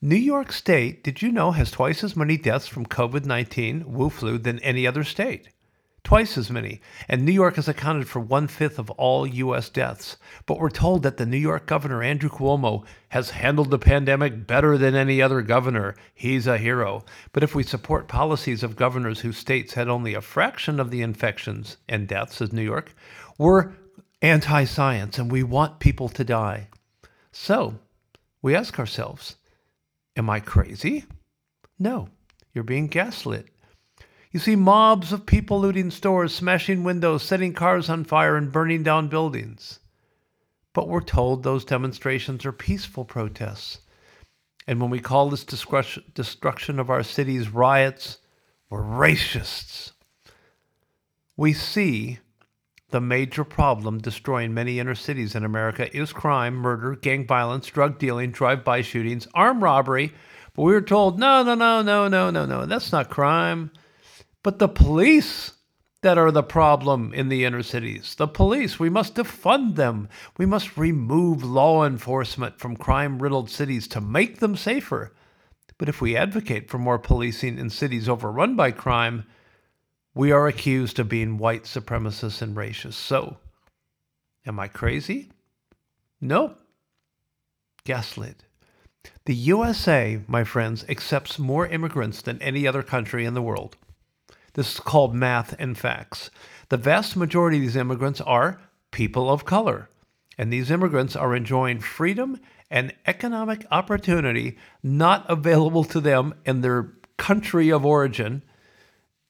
[0.00, 4.10] New York State, did you know, has twice as many deaths from COVID 19, Wu
[4.10, 5.48] flu, than any other state
[6.06, 6.80] twice as many.
[7.08, 9.68] And New York has accounted for one fifth of all U.S.
[9.68, 10.16] deaths.
[10.46, 14.78] But we're told that the New York governor, Andrew Cuomo, has handled the pandemic better
[14.78, 15.96] than any other governor.
[16.14, 17.04] He's a hero.
[17.32, 21.02] But if we support policies of governors whose states had only a fraction of the
[21.02, 22.94] infections and deaths as New York,
[23.36, 23.72] we're
[24.22, 26.68] anti science and we want people to die.
[27.32, 27.80] So
[28.42, 29.34] we ask ourselves,
[30.16, 31.04] am I crazy?
[31.80, 32.10] No,
[32.54, 33.48] you're being gaslit.
[34.36, 38.82] You see mobs of people looting stores, smashing windows, setting cars on fire, and burning
[38.82, 39.78] down buildings.
[40.74, 43.78] But we're told those demonstrations are peaceful protests.
[44.66, 48.18] And when we call this destruction of our cities riots,
[48.68, 49.92] we're racists.
[51.34, 52.18] We see
[52.90, 57.98] the major problem destroying many inner cities in America is crime, murder, gang violence, drug
[57.98, 60.12] dealing, drive by shootings, armed robbery.
[60.54, 63.70] But we were told, no, no, no, no, no, no, no, that's not crime
[64.46, 65.54] but the police
[66.02, 68.14] that are the problem in the inner cities.
[68.14, 70.08] The police, we must defund them.
[70.38, 75.12] We must remove law enforcement from crime riddled cities to make them safer.
[75.78, 79.24] But if we advocate for more policing in cities overrun by crime,
[80.14, 82.92] we are accused of being white supremacists and racists.
[82.92, 83.38] So,
[84.46, 85.32] am I crazy?
[86.20, 86.54] No.
[87.84, 88.44] Gaslit.
[89.24, 93.76] The USA, my friends, accepts more immigrants than any other country in the world.
[94.56, 96.30] This is called math and facts.
[96.70, 98.58] The vast majority of these immigrants are
[98.90, 99.90] people of color,
[100.38, 102.40] and these immigrants are enjoying freedom
[102.70, 108.42] and economic opportunity not available to them in their country of origin.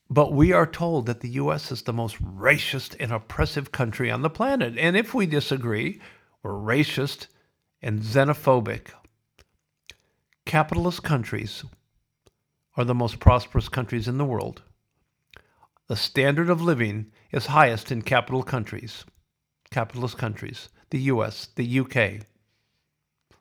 [0.09, 1.73] But we are told that the U.S.
[1.73, 4.77] is the most racist and oppressive country on the planet.
[4.77, 5.99] And if we disagree,
[6.41, 7.27] we're racist
[7.81, 8.91] and xenophobic.
[10.45, 11.65] Capitalist countries
[12.77, 14.61] are the most prosperous countries in the world.
[15.87, 19.05] The standard of living is highest in capital countries,
[19.71, 22.25] capitalist countries, the US, the UK,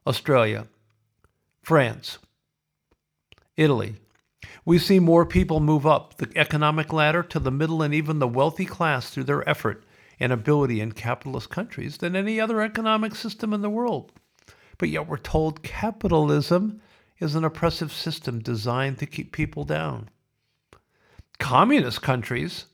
[0.07, 0.69] Australia,
[1.63, 2.19] France,
[3.57, 3.97] Italy.
[4.65, 8.29] We see more people move up the economic ladder to the middle and even the
[8.29, 9.85] wealthy class through their effort
[10.21, 14.13] and ability in capitalist countries than any other economic system in the world.
[14.79, 16.81] But yet we're told capitalism
[17.19, 20.11] is an oppressive system designed to keep people down
[21.39, 22.67] communist countries,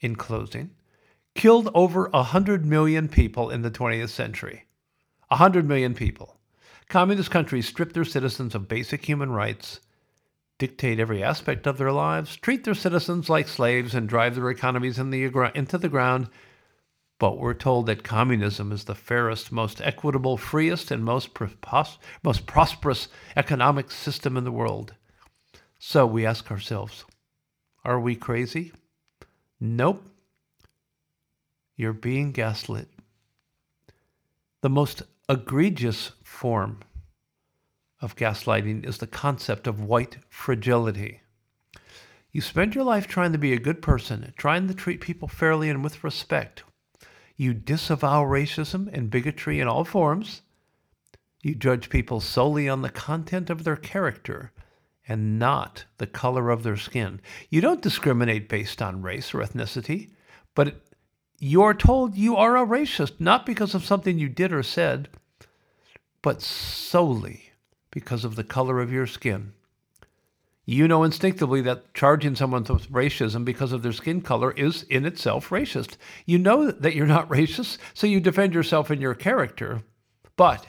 [0.00, 0.70] in closing,
[1.34, 4.64] killed over 100 million people in the 20th century.
[5.28, 6.36] 100 million people.
[6.88, 9.80] Communist countries strip their citizens of basic human rights,
[10.58, 14.98] dictate every aspect of their lives, treat their citizens like slaves, and drive their economies
[14.98, 16.28] in the, into the ground.
[17.18, 21.30] But we're told that communism is the fairest, most equitable, freest, and most,
[22.22, 24.94] most prosperous economic system in the world.
[25.78, 27.04] So we ask ourselves,
[27.84, 28.72] are we crazy?
[29.60, 30.04] Nope.
[31.76, 32.88] You're being gaslit.
[34.60, 36.80] The most egregious form
[38.00, 41.20] of gaslighting is the concept of white fragility.
[42.32, 45.70] You spend your life trying to be a good person, trying to treat people fairly
[45.70, 46.62] and with respect.
[47.36, 50.42] You disavow racism and bigotry in all forms.
[51.42, 54.52] You judge people solely on the content of their character
[55.08, 57.20] and not the color of their skin.
[57.48, 60.10] You don't discriminate based on race or ethnicity,
[60.54, 60.82] but
[61.38, 65.08] you're told you are a racist not because of something you did or said,
[66.20, 67.52] but solely
[67.90, 69.54] because of the color of your skin.
[70.66, 75.06] You know instinctively that charging someone with racism because of their skin color is in
[75.06, 75.96] itself racist.
[76.26, 79.80] You know that you're not racist, so you defend yourself in your character,
[80.36, 80.66] but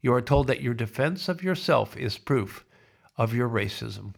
[0.00, 2.64] you are told that your defense of yourself is proof
[3.22, 4.14] of your racism.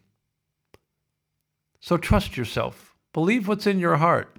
[1.79, 2.95] So trust yourself.
[3.13, 4.35] Believe what's in your heart.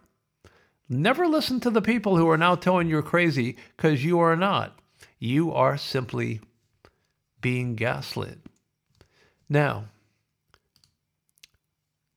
[0.89, 4.77] Never listen to the people who are now telling you're crazy because you are not.
[5.21, 6.41] You are simply
[7.41, 8.41] being gaslit.
[9.49, 9.85] Now,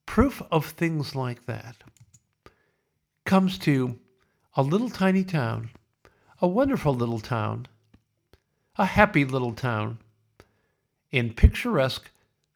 [0.08, 1.76] proof of things like that
[3.26, 4.00] comes to
[4.56, 5.70] a little tiny town,
[6.42, 7.68] a wonderful little town,
[8.76, 10.00] a happy little town
[11.12, 12.10] in picturesque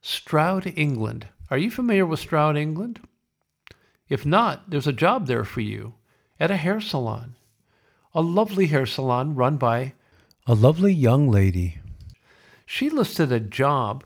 [0.06, 1.28] Stroud, England.
[1.50, 3.00] Are you familiar with Stroud, England?
[4.06, 5.94] If not, there's a job there for you
[6.38, 7.36] at a hair salon.
[8.12, 9.94] A lovely hair salon run by
[10.46, 11.78] a lovely young lady.
[12.66, 14.04] She listed a job,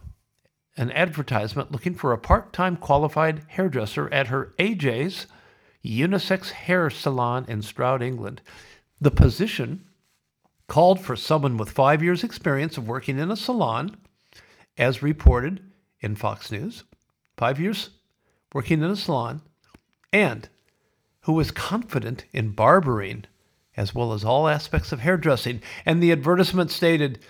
[0.77, 5.27] an advertisement looking for a part time qualified hairdresser at her AJ's
[5.85, 8.41] unisex hair salon in Stroud, England.
[9.01, 9.85] The position
[10.69, 13.97] called for someone with five years' experience of working in a salon,
[14.77, 15.68] as reported
[16.01, 16.85] in Fox News.
[17.37, 17.91] Five years
[18.53, 19.43] working in a salon,
[20.13, 20.49] and
[21.23, 23.25] who was confident in barbering
[23.77, 25.63] as well as all aspects of hairdressing.
[25.87, 27.21] And the advertisement stated,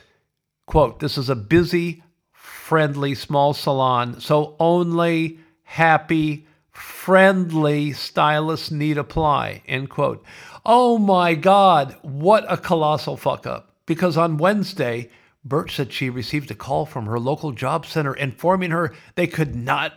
[0.66, 2.02] quote, this is a busy,
[2.32, 10.24] friendly small salon, so only happy, friendly stylists need apply, end quote.
[10.64, 13.74] Oh my God, what a colossal fuck up.
[13.84, 15.10] Because on Wednesday,
[15.48, 19.54] Birch said she received a call from her local job center informing her they could
[19.54, 19.94] not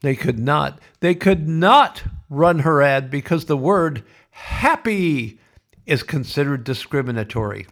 [0.00, 0.80] they could not.
[1.00, 5.40] They could not run her ad because the word happy
[5.86, 7.66] is considered discriminatory.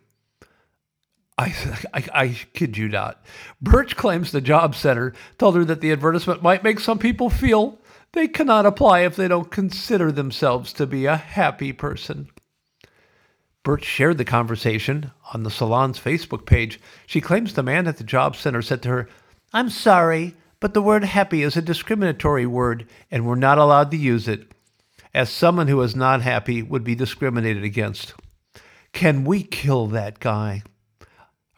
[1.38, 1.54] I,
[1.92, 3.22] I, I, kid you not.
[3.60, 7.78] Birch claims the job center told her that the advertisement might make some people feel
[8.12, 12.30] they cannot apply if they don't consider themselves to be a happy person.
[13.66, 16.78] Birch shared the conversation on the salon's Facebook page.
[17.04, 19.08] She claims the man at the job center said to her,
[19.52, 23.96] I'm sorry, but the word happy is a discriminatory word and we're not allowed to
[23.96, 24.52] use it,
[25.12, 28.14] as someone who is not happy would be discriminated against.
[28.92, 30.62] Can we kill that guy?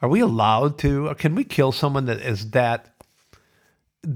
[0.01, 1.09] Are we allowed to?
[1.09, 2.91] Or can we kill someone that is that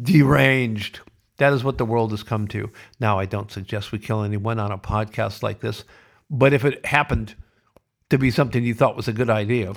[0.01, 0.99] deranged?
[1.37, 2.71] That is what the world has come to.
[2.99, 5.83] Now, I don't suggest we kill anyone on a podcast like this,
[6.31, 7.35] but if it happened
[8.13, 9.73] to be something you thought was a good idea,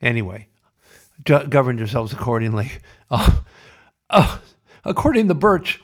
[0.00, 0.48] anyway,
[1.24, 2.72] govern yourselves accordingly.
[3.10, 3.38] Uh,
[4.10, 4.38] uh,
[4.84, 5.80] according to Birch,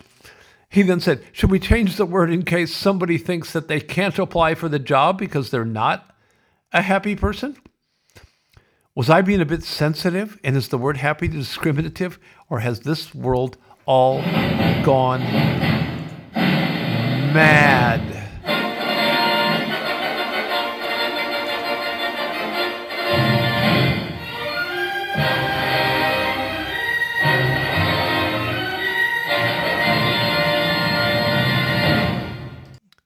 [0.69, 4.19] he then said, Should we change the word in case somebody thinks that they can't
[4.19, 6.15] apply for the job because they're not
[6.71, 7.57] a happy person?
[8.95, 10.39] Was I being a bit sensitive?
[10.45, 12.19] And is the word happy discriminative?
[12.51, 14.21] Or has this world all
[14.83, 15.21] gone
[17.33, 18.14] mad?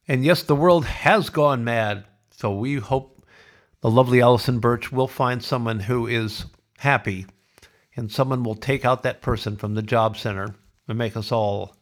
[0.09, 2.05] And yes, the world has gone mad.
[2.31, 3.27] So we hope
[3.83, 6.47] the lovely Allison Birch will find someone who is
[6.79, 7.27] happy
[7.95, 10.55] and someone will take out that person from the job center
[10.89, 11.77] and make us all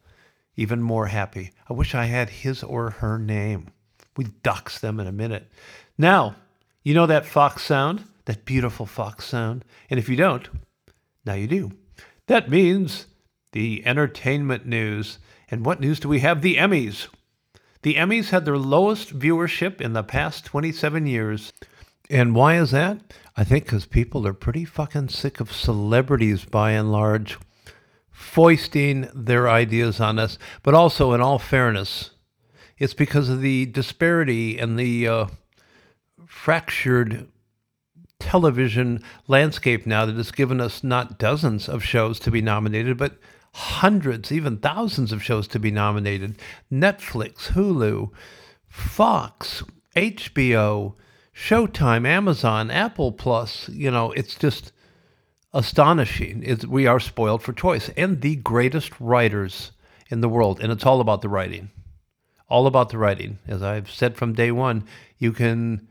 [0.57, 1.53] even more happy.
[1.69, 3.69] I wish I had his or her name.
[4.17, 5.51] We dox them in a minute.
[5.97, 6.35] Now,
[6.83, 8.05] you know that fox sound?
[8.25, 9.65] That beautiful fox sound?
[9.89, 10.49] And if you don't,
[11.25, 11.73] now you do.
[12.27, 13.07] That means
[13.53, 15.19] the entertainment news.
[15.51, 16.43] And what news do we have?
[16.43, 17.09] The Emmys.
[17.87, 21.53] The Emmys had their lowest viewership in the past 27 years.
[22.11, 22.99] And why is that?
[23.37, 27.39] I think because people are pretty fucking sick of celebrities by and large
[28.11, 30.37] foisting their ideas on us.
[30.65, 32.11] But also, in all fairness,
[32.77, 35.27] it's because of the disparity and the uh,
[36.27, 37.29] fractured
[38.19, 43.17] television landscape now that has given us not dozens of shows to be nominated, but
[43.57, 46.39] hundreds, even thousands of shows to be nominated
[46.71, 48.11] Netflix, Hulu,
[48.69, 49.63] Fox,
[49.97, 50.95] HBO,
[51.35, 53.71] Showtime, Amazon, Apple Plus.
[53.71, 54.73] You know, it's just
[55.55, 56.43] astonishing.
[56.45, 59.73] It's, we are spoiled for choice and the greatest writers
[60.11, 60.61] in the world.
[60.61, 61.71] And it's all about the writing.
[62.51, 63.39] All about the writing.
[63.49, 64.85] As I've said from day one,
[65.17, 65.89] you can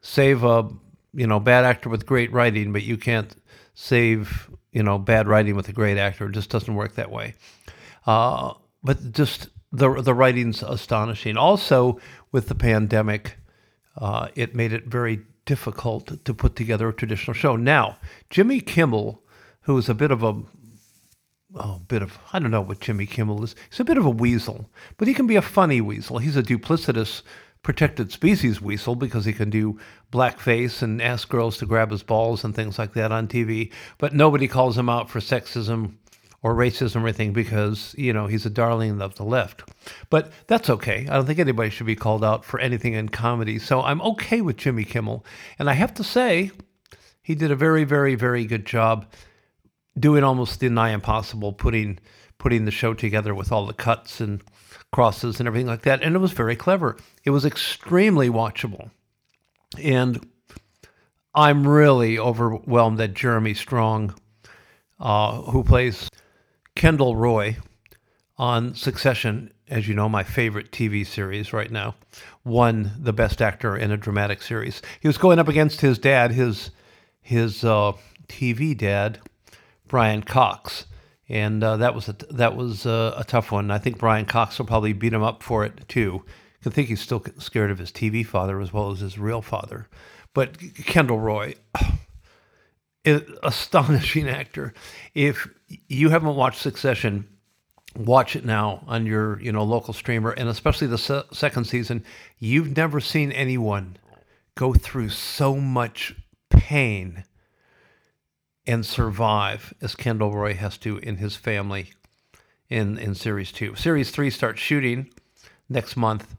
[0.00, 0.68] save a
[1.12, 3.34] you know bad actor with great writing, but you can't
[3.74, 4.48] save
[4.78, 6.26] you know, bad writing with a great actor.
[6.26, 7.34] It just doesn't work that way.
[8.06, 8.54] Uh,
[8.84, 11.36] but just the the writing's astonishing.
[11.36, 11.98] Also,
[12.30, 13.38] with the pandemic,
[13.96, 17.56] uh, it made it very difficult to put together a traditional show.
[17.56, 17.96] Now,
[18.30, 19.20] Jimmy Kimmel,
[19.62, 20.40] who is a bit of a
[21.56, 23.56] oh, bit of I don't know what Jimmy Kimmel is.
[23.68, 26.18] He's a bit of a weasel, but he can be a funny weasel.
[26.18, 27.22] He's a duplicitous
[27.62, 29.78] protected species weasel because he can do
[30.12, 33.72] blackface and ask girls to grab his balls and things like that on TV.
[33.98, 35.94] But nobody calls him out for sexism
[36.42, 39.68] or racism or anything because, you know, he's a darling of the left.
[40.08, 41.06] But that's okay.
[41.08, 43.58] I don't think anybody should be called out for anything in comedy.
[43.58, 45.24] So I'm okay with Jimmy Kimmel.
[45.58, 46.52] And I have to say,
[47.22, 49.06] he did a very, very, very good job
[49.98, 51.98] doing almost the nigh impossible, putting
[52.38, 54.40] putting the show together with all the cuts and
[54.92, 56.02] crosses and everything like that.
[56.02, 56.96] And it was very clever.
[57.24, 58.90] It was extremely watchable.
[59.82, 60.26] And
[61.34, 64.14] I'm really overwhelmed that Jeremy Strong,
[64.98, 66.08] uh, who plays
[66.74, 67.58] Kendall Roy
[68.38, 71.94] on Succession, as you know, my favorite TV series right now,
[72.44, 74.80] won the Best Actor in a Dramatic Series.
[75.00, 76.70] He was going up against his dad, his
[77.20, 77.92] his uh,
[78.26, 79.20] TV dad,
[79.86, 80.86] Brian Cox,
[81.28, 83.70] and uh, that was a that was a, a, tough one.
[83.70, 86.24] I think Brian Cox will probably beat him up for it too.
[86.66, 89.88] I think he's still scared of his TV father as well as his real father.
[90.34, 91.54] But Kendall Roy,
[93.42, 94.74] astonishing actor.
[95.14, 95.48] If
[95.88, 97.28] you haven't watched Succession,
[97.96, 102.04] watch it now on your you know local streamer, and especially the se- second season.
[102.38, 103.96] You've never seen anyone
[104.54, 106.14] go through so much
[106.50, 107.24] pain
[108.68, 111.92] and survive as Kendall Roy has to in his family
[112.68, 113.74] in in series two.
[113.74, 115.10] Series three starts shooting
[115.68, 116.36] next month.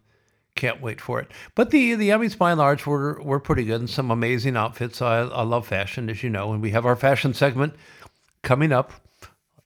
[0.55, 1.31] Can't wait for it.
[1.55, 5.01] But the the Emmys by and large were were pretty good and some amazing outfits.
[5.01, 7.73] I, I love fashion, as you know, and we have our fashion segment
[8.43, 8.91] coming up.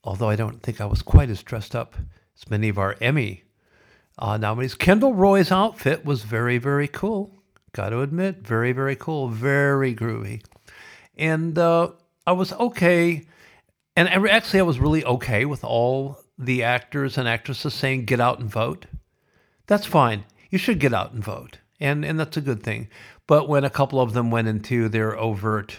[0.05, 1.95] Although I don't think I was quite as dressed up
[2.38, 3.43] as many of our Emmy
[4.18, 4.76] uh, nominees.
[4.76, 7.36] Kendall Roy's outfit was very very cool.
[7.74, 10.43] Got to admit, very very cool, very groovy,
[11.18, 11.91] and uh,
[12.26, 13.26] I was okay,
[13.95, 18.39] and actually I was really okay with all the actors and actresses saying get out
[18.39, 18.86] and vote.
[19.67, 20.26] That's fine.
[20.49, 22.88] You should get out and vote, and and that's a good thing.
[23.28, 25.78] But when a couple of them went into their overt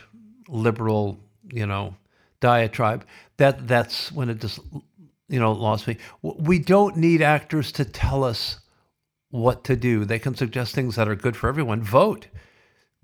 [0.49, 1.19] liberal,
[1.53, 1.97] you know,
[2.41, 4.59] diatribe, that that's when it just
[5.29, 5.97] you know lost me.
[6.23, 8.61] We don't need actors to tell us
[9.31, 10.05] what to do.
[10.05, 11.83] They can suggest things that are good for everyone.
[11.83, 12.29] Vote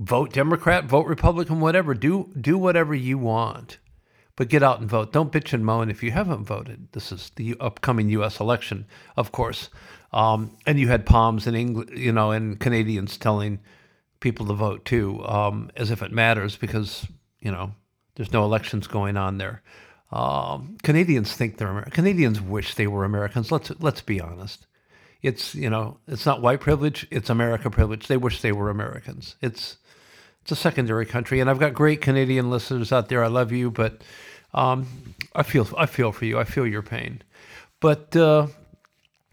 [0.00, 1.94] vote Democrat, vote Republican, whatever.
[1.94, 3.78] Do do whatever you want,
[4.34, 5.12] but get out and vote.
[5.12, 6.88] Don't bitch and moan if you haven't voted.
[6.92, 8.40] This is the upcoming U.S.
[8.40, 8.86] election,
[9.16, 9.68] of course,
[10.12, 13.60] um, and you had Poms in England, you know, and Canadians telling
[14.18, 17.06] people to vote too, um, as if it matters because
[17.38, 17.72] you know
[18.16, 19.62] there's no elections going on there.
[20.12, 23.52] Um, Canadians think they're Amer- Canadians wish they were Americans.
[23.52, 24.66] Let's let's be honest.
[25.20, 27.06] It's you know it's not white privilege.
[27.10, 28.06] It's America privilege.
[28.06, 29.36] They wish they were Americans.
[29.42, 29.76] It's
[30.42, 33.22] it's a secondary country, and I've got great Canadian listeners out there.
[33.22, 34.02] I love you, but
[34.54, 36.38] um, I feel I feel for you.
[36.38, 37.22] I feel your pain.
[37.80, 38.48] But uh,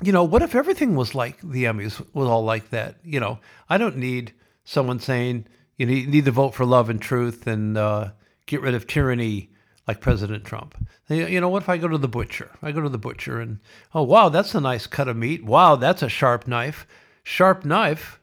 [0.02, 2.96] you know, what if everything was like the Emmys was all like that?
[3.04, 3.40] You know,
[3.70, 4.34] I don't need
[4.64, 5.46] someone saying
[5.78, 8.10] you need, you need to vote for love and truth and uh,
[8.46, 9.50] get rid of tyranny
[9.88, 10.76] like President Trump.
[11.08, 12.52] You know, what if I go to the butcher?
[12.62, 13.60] I go to the butcher and
[13.96, 15.44] oh wow, that's a nice cut of meat.
[15.44, 16.86] Wow, that's a sharp knife.
[17.24, 18.20] Sharp knife.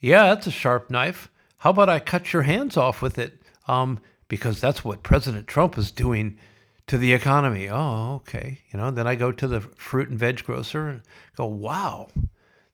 [0.00, 1.30] Yeah, that's a sharp knife.
[1.60, 3.42] How about I cut your hands off with it?
[3.68, 6.38] Um, because that's what President Trump is doing
[6.86, 7.68] to the economy.
[7.68, 8.60] Oh, okay.
[8.72, 11.02] You know, then I go to the fruit and veg grocer and
[11.36, 12.08] go, wow,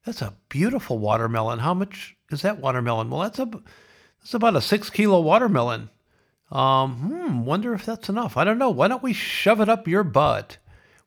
[0.04, 1.58] that's a beautiful watermelon.
[1.58, 3.10] How much is that watermelon?
[3.10, 3.50] Well, that's a
[4.20, 5.90] that's about a six kilo watermelon.
[6.52, 8.36] Um, hmm, wonder if that's enough.
[8.36, 8.70] I don't know.
[8.70, 10.58] Why don't we shove it up your butt?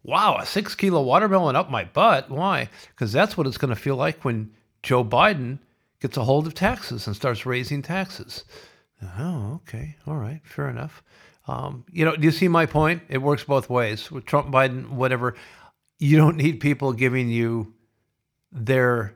[0.04, 2.30] Wow, a six kilo watermelon up my butt.
[2.30, 2.68] Why?
[2.90, 4.52] Because that's what it's going to feel like when
[4.84, 5.60] Joe Biden
[6.00, 8.46] gets a hold of taxes and starts raising taxes.
[9.18, 9.96] Oh, okay.
[10.08, 10.42] All right.
[10.44, 11.04] Fair enough.
[11.48, 13.02] Um, you know, do you see my point?
[13.10, 14.12] It works both ways.
[14.12, 15.36] With Trump, Biden, whatever,
[15.98, 17.74] you don't need people giving you
[18.52, 19.16] their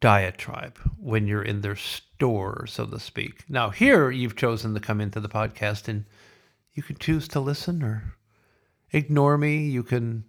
[0.00, 3.44] diatribe when you're in their store, so to speak.
[3.48, 6.04] Now, here you've chosen to come into the podcast and
[6.74, 8.16] you can choose to listen or
[8.92, 9.66] ignore me.
[9.66, 10.24] You can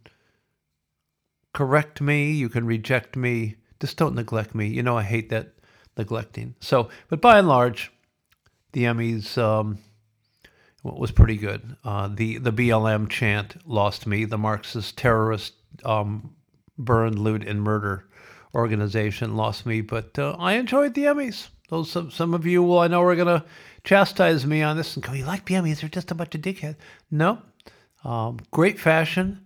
[1.54, 2.32] correct me.
[2.32, 4.66] You can reject me just don't neglect me.
[4.66, 5.56] You know, I hate that
[5.98, 6.56] neglecting.
[6.62, 7.92] So, but by and large,
[8.72, 9.78] the Emmys um,
[10.84, 11.76] was pretty good.
[11.84, 14.24] Uh, the the BLM chant lost me.
[14.24, 16.34] The Marxist terrorist um,
[16.78, 18.08] burn, loot, and murder
[18.56, 19.82] organization lost me.
[19.82, 21.50] But uh, I enjoyed the Emmys.
[21.68, 23.44] Those some, some of you will I know are gonna
[23.84, 25.82] chastise me on this and go, "You like the Emmys?
[25.82, 26.78] They're just a bunch of dickheads."
[27.12, 27.42] No,
[28.06, 29.42] um, great fashion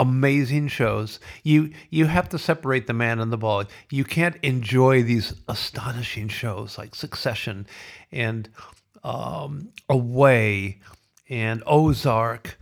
[0.00, 1.20] amazing shows.
[1.44, 3.64] You you have to separate the man and the ball.
[3.90, 7.66] You can't enjoy these astonishing shows like Succession
[8.10, 8.48] and
[9.04, 10.80] um, Away
[11.28, 12.58] and Ozark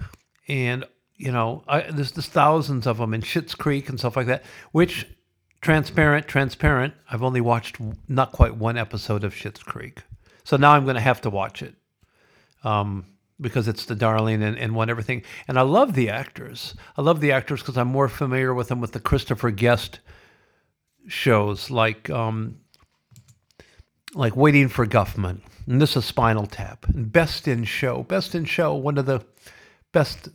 [0.48, 0.84] and
[1.16, 4.44] you know I, there's thousands of them and Schitt's Creek and stuff like that.
[4.72, 5.06] Which
[5.60, 6.94] transparent, transparent.
[7.10, 7.78] I've only watched
[8.08, 10.02] not quite one episode of Schitt's Creek,
[10.42, 11.76] so now I'm going to have to watch it.
[12.64, 13.06] Um,
[13.40, 15.22] because it's the darling and, and won everything.
[15.46, 16.74] And I love the actors.
[16.96, 20.00] I love the actors because I'm more familiar with them with the Christopher Guest
[21.06, 22.58] shows like um,
[24.14, 25.40] like Waiting for Guffman.
[25.66, 26.86] And this is Spinal Tap.
[26.88, 28.02] And Best in Show.
[28.02, 29.24] Best in Show, one of the
[29.92, 30.28] best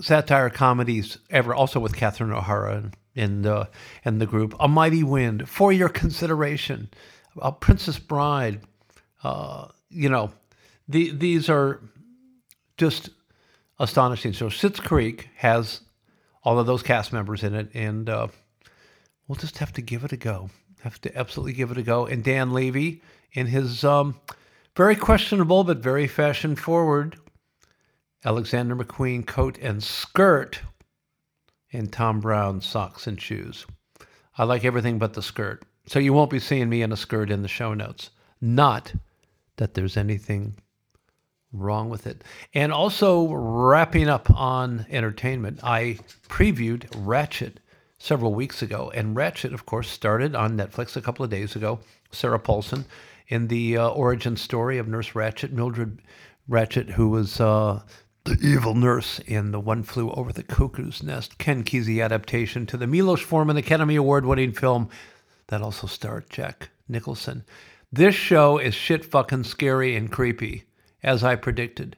[0.00, 3.66] satire comedies ever, also with Catherine O'Hara and and, uh,
[4.04, 4.54] and the group.
[4.60, 6.88] A Mighty Wind, for your consideration.
[7.40, 8.60] A Princess Bride.
[9.22, 10.30] Uh, you know,
[10.88, 11.80] the, these are
[12.80, 13.10] just
[13.78, 14.32] astonishing.
[14.32, 15.82] So Schitt's Creek has
[16.42, 18.28] all of those cast members in it, and uh,
[19.28, 20.48] we'll just have to give it a go.
[20.80, 22.06] Have to absolutely give it a go.
[22.06, 23.02] And Dan Levy,
[23.32, 24.18] in his um,
[24.74, 27.16] very questionable but very fashion forward
[28.24, 30.60] Alexander McQueen coat and skirt,
[31.72, 33.66] and Thom Browne socks and shoes.
[34.38, 35.64] I like everything but the skirt.
[35.86, 38.10] So you won't be seeing me in a skirt in the show notes.
[38.40, 38.94] Not
[39.56, 40.56] that there's anything
[41.52, 42.22] wrong with it.
[42.54, 45.98] And also wrapping up on entertainment, I
[46.28, 47.56] previewed Ratched
[47.98, 48.90] several weeks ago.
[48.94, 51.80] And Ratched, of course, started on Netflix a couple of days ago.
[52.12, 52.84] Sarah Paulson
[53.28, 56.00] in the uh, origin story of Nurse Ratched, Mildred
[56.48, 57.80] Ratched, who was uh,
[58.24, 62.76] the evil nurse in The One Flew Over the Cuckoo's Nest, Ken Kesey adaptation to
[62.76, 64.88] the Milos Forman Academy Award winning film
[65.46, 67.44] that also starred Jack Nicholson.
[67.92, 70.64] This show is shit fucking scary and creepy,
[71.02, 71.96] as I predicted.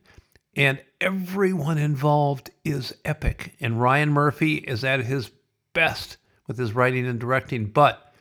[0.54, 3.54] And everyone involved is epic.
[3.60, 5.30] And Ryan Murphy is at his
[5.72, 8.12] best with his writing and directing, but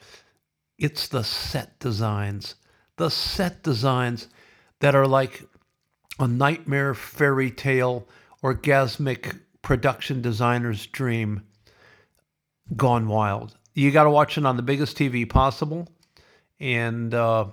[0.78, 2.56] it's the set designs,
[2.98, 4.28] the set designs
[4.80, 5.44] that are like
[6.20, 8.08] a nightmare fairy tale
[8.44, 11.44] orgasmic production designer's dream
[12.76, 13.58] gone wild.
[13.74, 15.88] You got to watch it on the biggest TV possible,
[16.60, 17.46] and uh,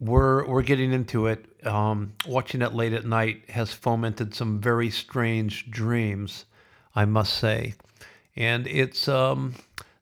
[0.00, 1.46] we're we're getting into it.
[1.66, 6.44] Um, watching it late at night has fomented some very strange dreams,
[6.94, 7.74] I must say,
[8.36, 9.54] and it's um,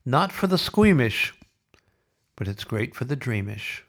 [0.05, 1.33] not for the squeamish,
[2.35, 3.83] but it's great for the dreamish.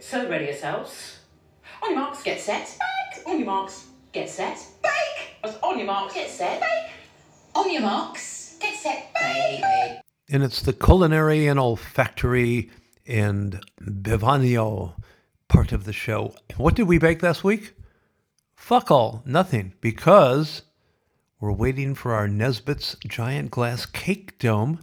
[0.00, 1.18] So ready yourselves.
[1.82, 2.78] On your marks, get set.
[2.78, 3.26] Bake.
[3.26, 4.64] On your marks, get set.
[4.82, 5.54] Bake.
[5.62, 6.60] On your marks, get set.
[6.60, 6.99] Bake.
[7.54, 9.12] On your marks, get set.
[9.14, 10.00] Bake.
[10.30, 12.70] and it's the culinary and olfactory
[13.06, 14.94] and bivanio
[15.48, 16.34] part of the show.
[16.56, 17.74] What did we bake last week?
[18.54, 20.62] Fuck all, nothing, because
[21.40, 24.80] we're waiting for our Nisbets giant glass cake dome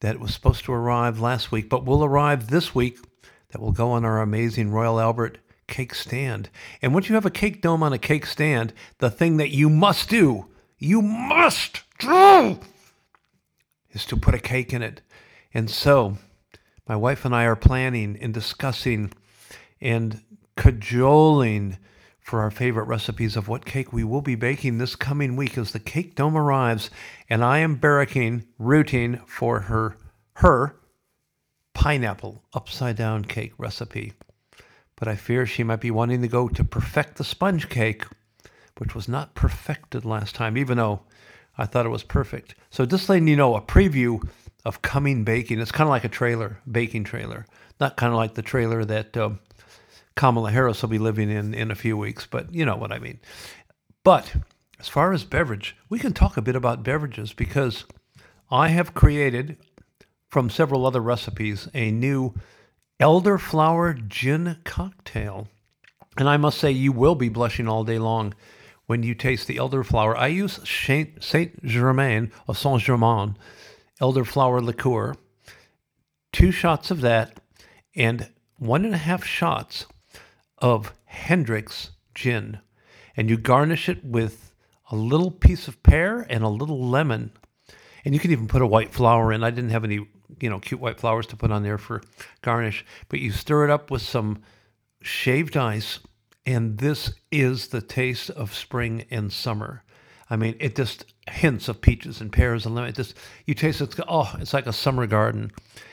[0.00, 2.98] that was supposed to arrive last week, but will arrive this week.
[3.50, 6.50] That will go on our amazing Royal Albert cake stand.
[6.82, 9.68] And once you have a cake dome on a cake stand, the thing that you
[9.70, 10.46] must do,
[10.84, 12.58] you must do,
[13.92, 15.00] is to put a cake in it.
[15.52, 16.18] And so,
[16.88, 19.12] my wife and I are planning and discussing
[19.80, 20.22] and
[20.56, 21.78] cajoling
[22.20, 25.72] for our favorite recipes of what cake we will be baking this coming week as
[25.72, 26.90] the cake dome arrives.
[27.28, 29.96] And I am barracking, rooting for her,
[30.36, 30.76] her
[31.74, 34.12] pineapple upside down cake recipe.
[34.96, 38.04] But I fear she might be wanting to go to perfect the sponge cake,
[38.78, 41.00] which was not perfected last time, even though
[41.56, 42.54] I thought it was perfect.
[42.70, 44.26] So just letting you know a preview
[44.64, 45.60] of coming baking.
[45.60, 47.46] It's kind of like a trailer, baking trailer,
[47.80, 49.38] not kind of like the trailer that um,
[50.16, 52.98] Kamala Harris will be living in in a few weeks, but you know what I
[52.98, 53.20] mean.
[54.02, 54.34] But
[54.80, 57.84] as far as beverage, we can talk a bit about beverages because
[58.50, 59.56] I have created
[60.28, 62.34] from several other recipes a new
[63.00, 65.48] elderflower gin cocktail.
[66.16, 68.34] And I must say, you will be blushing all day long
[68.86, 70.16] when you taste the elderflower.
[70.16, 73.36] I use Saint Germain or Saint Germain
[74.00, 75.14] elderflower liqueur,
[76.32, 77.40] two shots of that,
[77.94, 78.28] and
[78.58, 79.86] one and a half shots
[80.58, 82.58] of Hendrick's gin.
[83.16, 84.52] And you garnish it with
[84.90, 87.32] a little piece of pear and a little lemon.
[88.04, 89.44] And you can even put a white flower in.
[89.44, 90.06] I didn't have any
[90.40, 92.02] you know, cute white flowers to put on there for
[92.42, 92.84] garnish.
[93.08, 94.42] But you stir it up with some
[95.00, 96.00] shaved ice,
[96.46, 99.82] and this is the taste of spring and summer.
[100.28, 102.90] I mean, it just hints of peaches and pears and lemon.
[102.90, 103.16] It just
[103.46, 103.98] you taste it.
[104.08, 105.52] Oh, it's like a summer garden,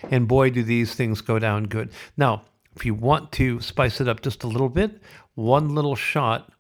[0.10, 1.92] and boy, do these things go down good.
[2.18, 2.44] Now,
[2.76, 5.02] if you want to spice it up just a little bit,
[5.36, 6.52] one little shot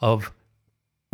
[0.00, 0.32] of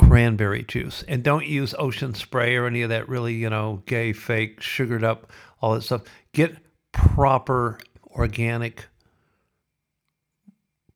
[0.01, 4.13] cranberry juice, and don't use ocean spray or any of that really you know gay
[4.13, 6.03] fake sugared up all that stuff.
[6.33, 6.57] Get
[6.93, 7.79] proper
[8.17, 8.87] organic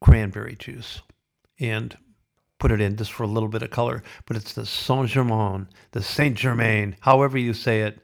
[0.00, 1.00] cranberry juice
[1.58, 1.96] and
[2.58, 4.02] put it in just for a little bit of color.
[4.26, 8.00] But it's the Saint Germain, the Saint Germain, however you say it,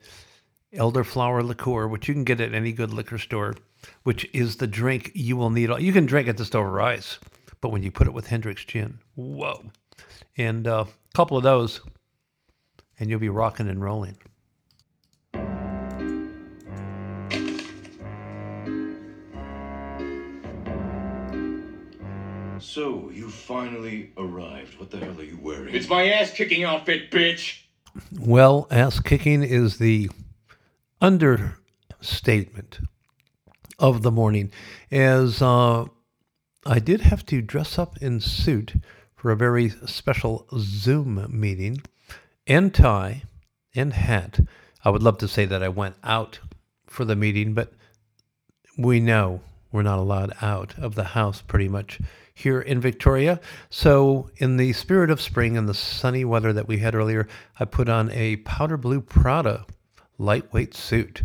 [0.75, 3.55] elderflower liqueur, which you can get at any good liquor store,
[4.03, 5.71] which is the drink you will need.
[5.79, 7.19] You can drink it just over ice,
[7.61, 9.71] but when you put it with Hendrick's gin, whoa.
[10.37, 11.81] And a uh, couple of those,
[12.99, 14.19] and you'll be rocking and rolling.
[22.71, 24.79] So, you finally arrived.
[24.79, 25.75] What the hell are you wearing?
[25.75, 27.63] It's my ass kicking outfit, bitch.
[28.17, 30.09] Well, ass kicking is the
[31.01, 32.79] understatement
[33.81, 34.53] of the morning,
[34.89, 35.87] as uh,
[36.65, 38.75] I did have to dress up in suit
[39.17, 41.83] for a very special Zoom meeting,
[42.47, 43.25] and tie
[43.75, 44.39] and hat.
[44.85, 46.39] I would love to say that I went out
[46.87, 47.73] for the meeting, but
[48.79, 49.41] we know
[49.73, 52.01] we're not allowed out of the house pretty much
[52.35, 53.41] here in Victoria.
[53.69, 57.65] So, in the spirit of spring and the sunny weather that we had earlier, I
[57.65, 59.67] put on a powder blue Prada
[60.19, 61.23] lightweight suit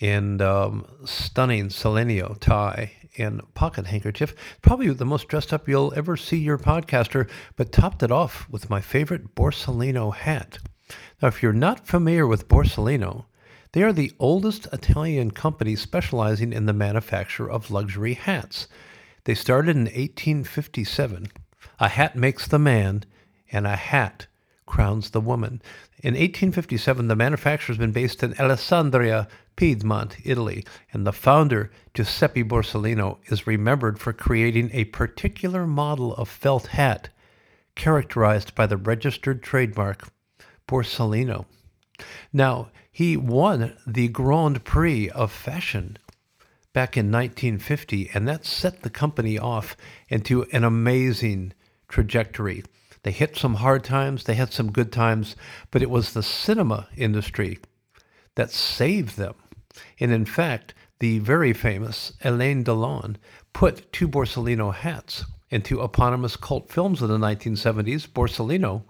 [0.00, 4.34] and um, stunning Selenio tie and pocket handkerchief.
[4.62, 8.70] Probably the most dressed up you'll ever see your podcaster, but topped it off with
[8.70, 10.58] my favorite Borsalino hat.
[11.20, 13.24] Now, if you're not familiar with Borsalino,
[13.72, 18.68] they are the oldest Italian company specializing in the manufacture of luxury hats.
[19.24, 21.28] They started in 1857.
[21.78, 23.04] A hat makes the man,
[23.52, 24.26] and a hat
[24.66, 25.60] crowns the woman.
[26.02, 32.44] In 1857, the manufacturer has been based in Alessandria, Piedmont, Italy, and the founder, Giuseppe
[32.44, 37.08] Borsalino, is remembered for creating a particular model of felt hat
[37.74, 40.08] characterized by the registered trademark
[40.68, 41.46] Borsalino.
[42.32, 45.96] Now, he won the Grand Prix of Fashion
[46.72, 49.76] back in 1950, and that set the company off
[50.08, 51.52] into an amazing
[51.86, 52.64] trajectory.
[53.04, 55.36] They hit some hard times, they had some good times,
[55.70, 57.60] but it was the cinema industry
[58.34, 59.36] that saved them.
[60.00, 63.14] And in fact, the very famous Alain Delon
[63.52, 68.82] put two Borsalino hats into eponymous cult films of the 1970s, Borsalino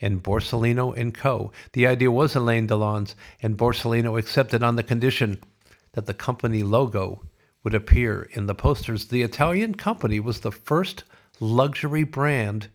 [0.00, 1.52] and Borsalino and Co.
[1.72, 5.40] The idea was Alain Delon's, and Borsalino accepted on the condition
[5.92, 7.22] that the company logo
[7.62, 9.06] would appear in the posters.
[9.06, 11.04] The Italian company was the first
[11.40, 12.68] luxury brand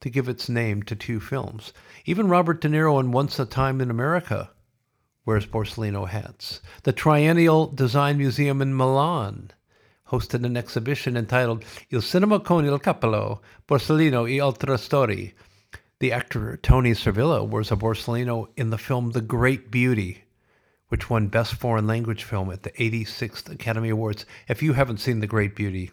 [0.00, 1.72] to give its name to two films.
[2.04, 4.50] Even Robert De Niro in Once a Time in America
[5.24, 6.60] wears Borsalino hats.
[6.82, 9.52] The Triennial Design Museum in Milan
[10.08, 15.32] hosted an exhibition entitled Il Cinema con il Cappello, Borsalino e altre storie.
[16.02, 20.24] The actor Toni Servillo wears a Borsalino in the film The Great Beauty,
[20.88, 24.26] which won Best Foreign Language Film at the 86th Academy Awards.
[24.48, 25.92] If you haven't seen The Great Beauty,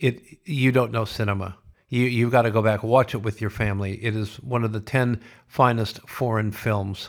[0.00, 1.58] it you don't know cinema.
[1.88, 4.04] You you've got to go back watch it with your family.
[4.04, 7.08] It is one of the 10 finest foreign films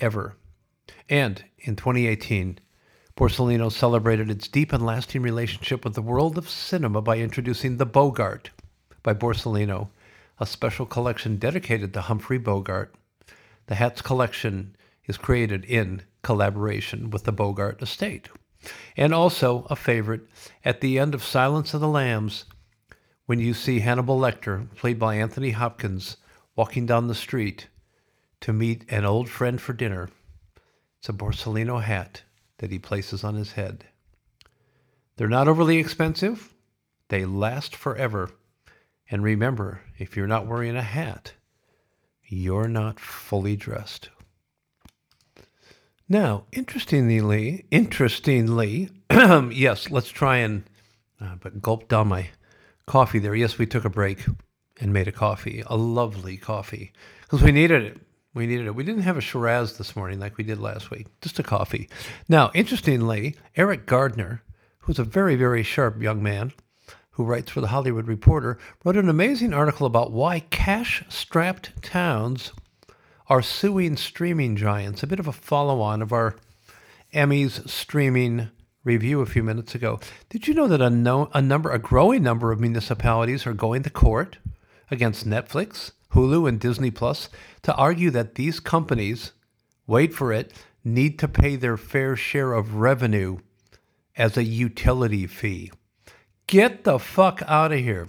[0.00, 0.34] ever.
[1.08, 2.58] And in 2018,
[3.16, 7.86] Borsalino celebrated its deep and lasting relationship with the world of cinema by introducing The
[7.86, 8.50] Bogart
[9.04, 9.90] by Borsalino,
[10.38, 12.94] a special collection dedicated to Humphrey Bogart.
[13.66, 14.76] The hats collection
[15.06, 18.28] is created in collaboration with the Bogart estate.
[18.96, 20.22] And also a favorite,
[20.64, 22.44] at the end of Silence of the Lambs,
[23.26, 26.16] when you see Hannibal Lecter, played by Anthony Hopkins,
[26.54, 27.68] walking down the street
[28.40, 30.10] to meet an old friend for dinner,
[30.98, 32.22] it's a Borsalino hat
[32.58, 33.84] that he places on his head.
[35.16, 36.54] They're not overly expensive,
[37.08, 38.30] they last forever.
[39.10, 41.34] And remember, if you're not wearing a hat,
[42.24, 44.08] you're not fully dressed.
[46.08, 50.64] Now, interestingly, interestingly, yes, let's try and
[51.20, 52.30] uh, but gulp down my
[52.86, 53.34] coffee there.
[53.34, 54.24] Yes, we took a break
[54.80, 56.92] and made a coffee, a lovely coffee,
[57.22, 58.00] because we needed it.
[58.34, 58.74] We needed it.
[58.74, 61.88] We didn't have a Shiraz this morning like we did last week, just a coffee.
[62.28, 64.42] Now, interestingly, Eric Gardner,
[64.80, 66.52] who's a very, very sharp young man
[67.16, 72.52] who writes for the Hollywood Reporter, wrote an amazing article about why cash strapped towns
[73.28, 76.36] are suing streaming giants, a bit of a follow on of our
[77.14, 78.50] Emmys streaming
[78.84, 79.98] review a few minutes ago.
[80.28, 83.82] Did you know that a, no, a number, a growing number of municipalities are going
[83.84, 84.36] to court
[84.90, 87.30] against Netflix, Hulu, and Disney Plus
[87.62, 89.32] to argue that these companies,
[89.86, 90.52] wait for it,
[90.84, 93.38] need to pay their fair share of revenue
[94.16, 95.72] as a utility fee?
[96.48, 98.06] Get the fuck out of here.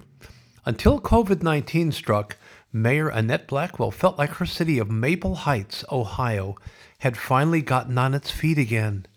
[0.63, 2.37] Until COVID 19 struck,
[2.71, 6.55] Mayor Annette Blackwell felt like her city of Maple Heights, Ohio,
[6.99, 9.07] had finally gotten on its feet again.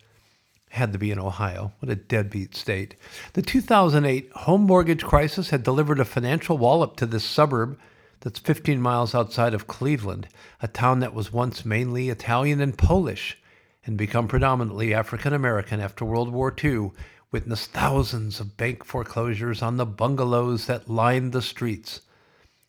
[0.71, 1.73] Had to be in Ohio.
[1.81, 2.95] What a deadbeat state.
[3.35, 7.79] The 2008 home mortgage crisis had delivered a financial wallop to this suburb
[8.21, 10.29] that's 15 miles outside of Cleveland,
[10.63, 13.37] a town that was once mainly Italian and Polish
[13.85, 16.93] and become predominantly African American after World War II,
[17.33, 22.01] witnessed thousands of bank foreclosures on the bungalows that lined the streets.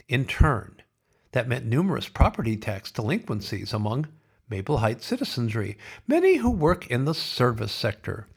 [0.08, 0.82] In turn,
[1.32, 4.08] that meant numerous property tax delinquencies among
[4.50, 8.28] Maple Heights citizenry, many who work in the service sector.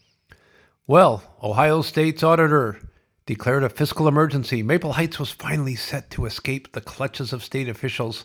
[0.87, 2.79] Well, Ohio State's auditor
[3.27, 4.63] declared a fiscal emergency.
[4.63, 8.25] Maple Heights was finally set to escape the clutches of state officials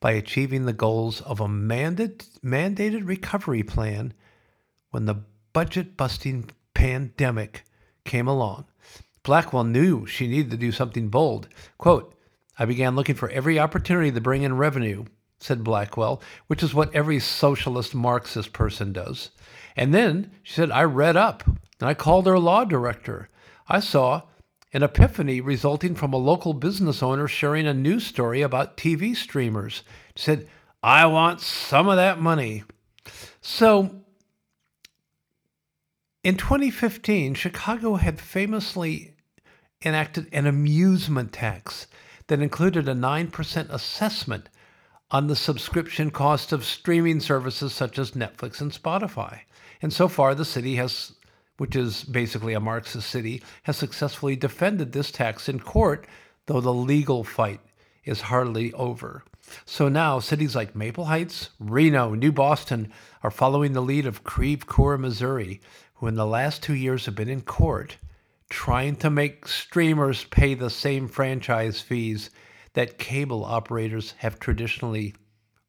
[0.00, 4.12] by achieving the goals of a mandate, mandated recovery plan
[4.90, 5.22] when the
[5.52, 7.64] budget busting pandemic
[8.06, 8.64] came along.
[9.22, 11.46] Blackwell knew she needed to do something bold.
[11.76, 12.14] Quote,
[12.58, 15.04] I began looking for every opportunity to bring in revenue,
[15.40, 19.30] said Blackwell, which is what every socialist Marxist person does.
[19.76, 21.58] And then she said, I read up and
[21.88, 23.28] I called her law director.
[23.68, 24.22] I saw
[24.72, 29.82] an epiphany resulting from a local business owner sharing a news story about TV streamers.
[30.16, 30.48] She said,
[30.82, 32.64] I want some of that money.
[33.42, 33.99] So
[36.22, 39.14] in 2015, Chicago had famously
[39.84, 41.86] enacted an amusement tax
[42.26, 44.48] that included a 9% assessment
[45.10, 49.40] on the subscription cost of streaming services such as Netflix and Spotify.
[49.82, 51.12] And so far, the city has,
[51.56, 56.06] which is basically a Marxist city, has successfully defended this tax in court,
[56.46, 57.60] though the legal fight
[58.04, 59.24] is hardly over.
[59.64, 62.92] So now, cities like Maple Heights, Reno, New Boston
[63.22, 65.60] are following the lead of Creve Coeur, Missouri,
[66.00, 67.98] who in the last two years have been in court
[68.48, 72.30] trying to make streamers pay the same franchise fees
[72.72, 75.14] that cable operators have traditionally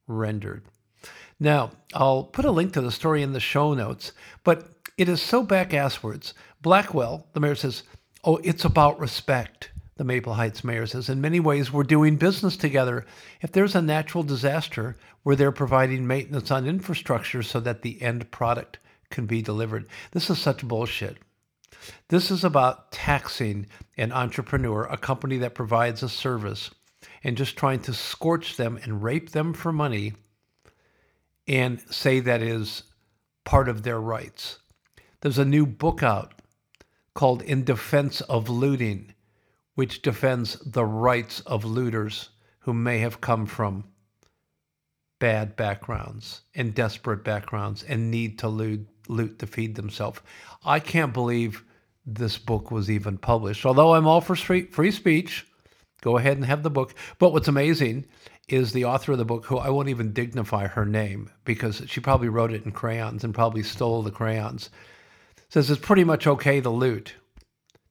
[0.07, 0.63] rendered.
[1.37, 4.13] Now, I'll put a link to the story in the show notes,
[4.45, 6.33] but it is so back asswards.
[6.61, 7.83] Blackwell, the mayor says,
[8.23, 11.09] Oh, it's about respect, the Maple Heights mayor says.
[11.09, 13.05] In many ways, we're doing business together.
[13.41, 18.31] If there's a natural disaster, we're there providing maintenance on infrastructure so that the end
[18.31, 18.77] product
[19.11, 19.87] can be delivered.
[20.11, 21.17] This is such bullshit.
[22.09, 26.71] This is about taxing an entrepreneur, a company that provides a service,
[27.23, 30.13] and just trying to scorch them and rape them for money
[31.47, 32.83] and say that is
[33.43, 34.59] part of their rights.
[35.21, 36.33] There's a new book out
[37.13, 39.13] called In Defense of Looting,
[39.75, 43.85] which defends the rights of looters who may have come from
[45.19, 50.19] bad backgrounds and desperate backgrounds and need to loot, loot to feed themselves.
[50.65, 51.63] I can't believe
[52.05, 53.65] this book was even published.
[53.65, 55.47] Although I'm all for free, free speech,
[56.01, 56.95] go ahead and have the book.
[57.19, 58.05] But what's amazing
[58.47, 61.99] is the author of the book, who I won't even dignify her name because she
[61.99, 64.69] probably wrote it in crayons and probably stole the crayons,
[65.49, 67.15] says it's pretty much okay to loot,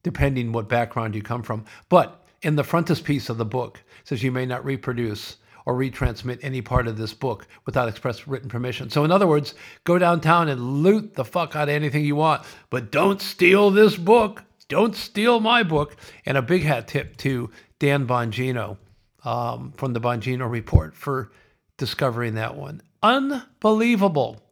[0.02, 1.64] depending what background you come from.
[1.88, 5.36] But in the frontispiece of the book, says you may not reproduce
[5.70, 8.90] or retransmit any part of this book without express written permission.
[8.90, 9.54] So, in other words,
[9.84, 13.96] go downtown and loot the fuck out of anything you want, but don't steal this
[13.96, 14.42] book.
[14.68, 15.96] Don't steal my book.
[16.26, 18.78] And a big hat tip to Dan Bongino
[19.24, 21.30] um, from the Bongino Report for
[21.76, 22.82] discovering that one.
[23.00, 24.42] Unbelievable.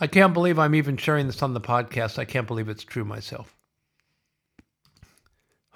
[0.00, 2.18] I can't believe I'm even sharing this on the podcast.
[2.18, 3.54] I can't believe it's true myself.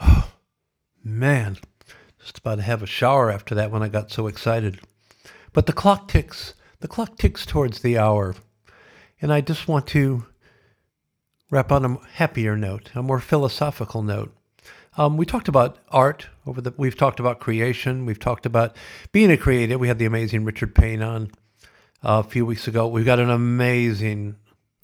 [0.00, 0.30] Oh,
[1.04, 1.58] man,
[2.26, 4.80] just about to have a shower after that when I got so excited.
[5.52, 6.54] But the clock ticks.
[6.80, 8.34] The clock ticks towards the hour.
[9.22, 10.26] And I just want to
[11.52, 14.34] wrap on a happier note, a more philosophical note.
[14.96, 16.74] Um, we talked about art over the.
[16.76, 18.06] We've talked about creation.
[18.06, 18.76] We've talked about
[19.12, 19.78] being a creative.
[19.78, 21.30] We had the amazing Richard Payne on
[22.02, 22.88] uh, a few weeks ago.
[22.88, 24.34] We've got an amazing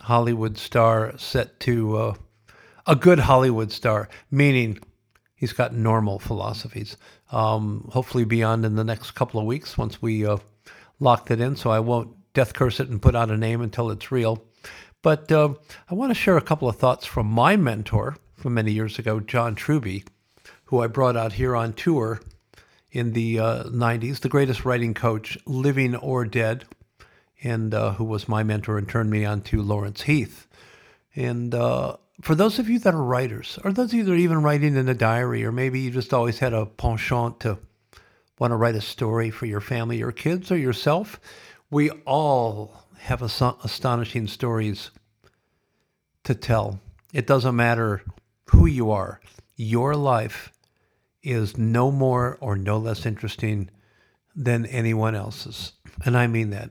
[0.03, 2.15] Hollywood star set to uh,
[2.87, 4.79] a good Hollywood star, meaning
[5.35, 6.97] he's got normal philosophies.
[7.33, 10.37] Um, hopefully, beyond in the next couple of weeks once we uh,
[11.01, 11.57] lock that in.
[11.57, 14.45] So I won't death curse it and put out a name until it's real.
[15.03, 15.55] But uh,
[15.91, 19.19] I want to share a couple of thoughts from my mentor from many years ago,
[19.21, 20.05] John Truby,
[20.67, 22.21] who I brought out here on tour
[22.91, 26.65] in the uh, 90s, the greatest writing coach, living or dead,
[27.43, 30.47] and uh, who was my mentor and turned me on to Lawrence Heath.
[31.17, 34.17] And uh, for those of you that are writers, or those of you that are
[34.17, 37.59] even writing in a diary, or maybe you just always had a penchant to
[38.39, 41.21] want to write a story for your family or kids or yourself,
[41.71, 44.91] we all have astonishing stories
[46.25, 46.81] to tell.
[47.13, 48.03] It doesn't matter
[48.51, 49.21] who you are,
[49.57, 50.53] your life
[51.23, 53.71] is no more or no less interesting
[54.35, 55.73] than anyone else's.
[56.05, 56.71] And I mean that.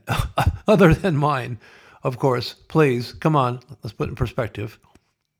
[0.68, 1.58] Other than mine,
[2.02, 2.54] of course.
[2.68, 4.78] Please, come on, let's put it in perspective.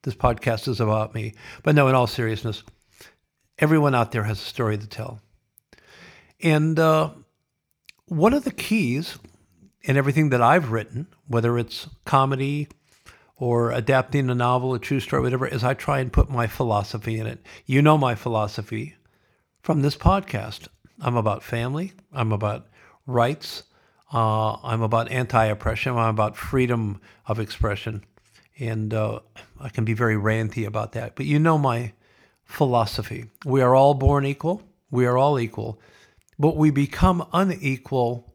[0.02, 1.34] This podcast is about me.
[1.62, 2.62] But no, in all seriousness,
[3.58, 5.20] everyone out there has a story to tell.
[6.40, 7.10] And uh,
[8.06, 9.18] one of the keys
[9.82, 12.68] in everything that I've written, whether it's comedy,
[13.36, 17.18] or adapting a novel, a true story, whatever, is I try and put my philosophy
[17.18, 17.44] in it.
[17.66, 18.94] You know my philosophy
[19.62, 20.68] from this podcast.
[21.00, 21.92] I'm about family.
[22.12, 22.68] I'm about
[23.06, 23.64] rights.
[24.12, 25.96] Uh, I'm about anti-oppression.
[25.96, 28.04] I'm about freedom of expression,
[28.58, 29.20] and uh,
[29.60, 31.16] I can be very ranty about that.
[31.16, 31.92] But you know my
[32.44, 33.26] philosophy.
[33.44, 34.62] We are all born equal.
[34.90, 35.80] We are all equal.
[36.38, 38.34] But we become unequal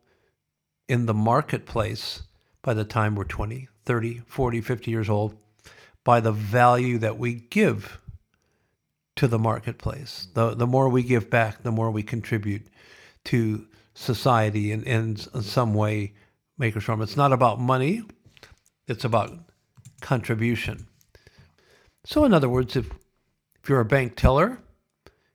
[0.88, 2.24] in the marketplace
[2.62, 5.38] by the time we're 20, 30, 40, 50 years old
[6.04, 8.00] by the value that we give
[9.18, 10.28] to the marketplace.
[10.34, 12.68] The, the more we give back, the more we contribute
[13.26, 16.14] to society and in, in some way
[16.58, 17.02] make us from.
[17.02, 18.04] It's not about money,
[18.88, 19.47] it's about
[20.02, 20.88] contribution.
[22.06, 22.90] So, in other words, if,
[23.62, 24.60] if you're a bank teller,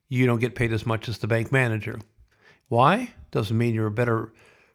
[0.09, 1.99] you don't get paid as much as the bank manager.
[2.69, 3.13] Why?
[3.31, 4.33] Doesn't mean you're a better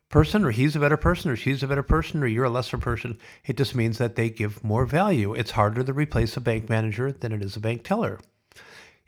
[0.09, 2.77] person or he's a better person or she's a better person or you're a lesser
[2.77, 3.17] person.
[3.45, 5.33] It just means that they give more value.
[5.33, 8.19] It's harder to replace a bank manager than it is a bank teller.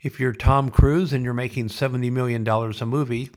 [0.02, 3.30] If you're Tom Cruise and you're making $70 million a movie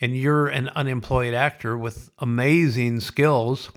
[0.00, 3.70] and you're an unemployed actor with amazing skills,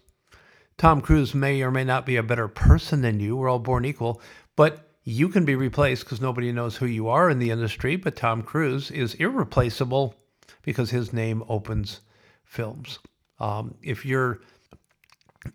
[0.78, 3.36] Tom Cruise may or may not be a better person than you.
[3.36, 4.22] We're all born equal,
[4.56, 7.96] but you can be replaced because nobody knows who you are in the industry.
[7.96, 10.16] But Tom Cruise is irreplaceable
[10.62, 12.02] because his name opens
[12.44, 13.00] films.
[13.40, 14.42] Um, if you're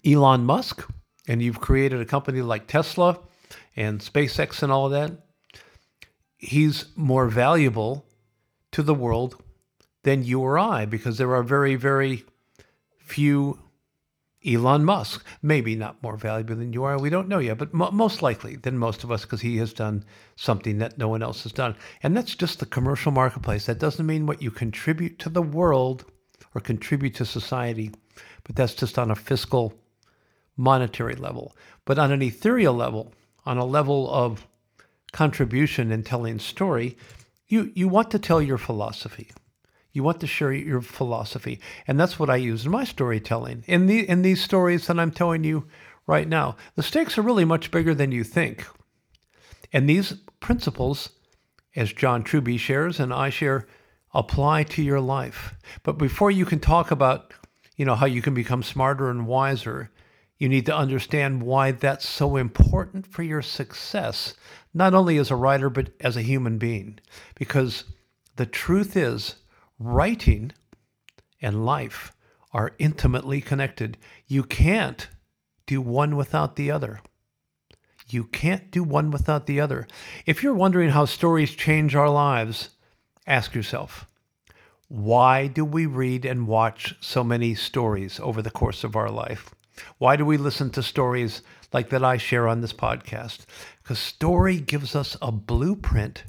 [0.05, 0.89] Elon Musk
[1.29, 3.19] and you've created a company like Tesla
[3.77, 5.13] and SpaceX and all of that,
[6.37, 8.07] he's more valuable
[8.73, 9.37] to the world
[10.03, 12.25] than you or I because there are very, very
[12.99, 13.59] few
[14.47, 15.25] Elon Musk.
[15.43, 16.99] Maybe not more valuable than you are.
[16.99, 19.73] We don't know yet, but mo- most likely than most of us because he has
[19.73, 20.05] done
[20.37, 21.77] something that no one else has done.
[22.03, 23.67] And that's just the commercial marketplace.
[23.67, 26.05] That doesn't mean what you contribute to the world
[26.55, 27.93] or contribute to society,
[28.45, 29.75] but that's just on a fiscal,
[30.57, 31.57] monetary level.
[31.85, 33.13] But on an ethereal level,
[33.47, 34.47] on a level of
[35.13, 36.97] contribution and telling story,
[37.49, 39.31] you, you want to tell your philosophy.
[39.93, 41.61] You want to share your philosophy.
[41.87, 43.65] And that's what I use in my storytelling.
[43.67, 45.67] In, the, in these stories that I'm telling you
[46.07, 48.67] right now, the stakes are really much bigger than you think.
[49.73, 51.11] And these principles,
[51.77, 53.67] as John Truby shares and I share,
[54.15, 55.55] apply to your life.
[55.83, 57.33] But before you can talk about,
[57.77, 59.91] you know, how you can become smarter and wiser,
[60.39, 64.35] you need to understand why that's so important for your success,
[64.75, 66.99] not only as a writer, but as a human being.
[67.37, 67.85] Because
[68.37, 69.37] the truth is,
[69.79, 70.53] writing
[71.41, 72.13] and life
[72.53, 73.97] are intimately connected.
[74.27, 75.09] You can't
[75.67, 77.01] do one without the other.
[78.09, 79.87] You can't do one without the other.
[80.27, 82.71] If you're wondering how stories change our lives,
[83.27, 84.07] ask yourself
[84.89, 89.55] why do we read and watch so many stories over the course of our life?
[89.97, 91.41] Why do we listen to stories
[91.73, 93.47] like that I share on this podcast?
[93.83, 96.25] Because story gives us a blueprint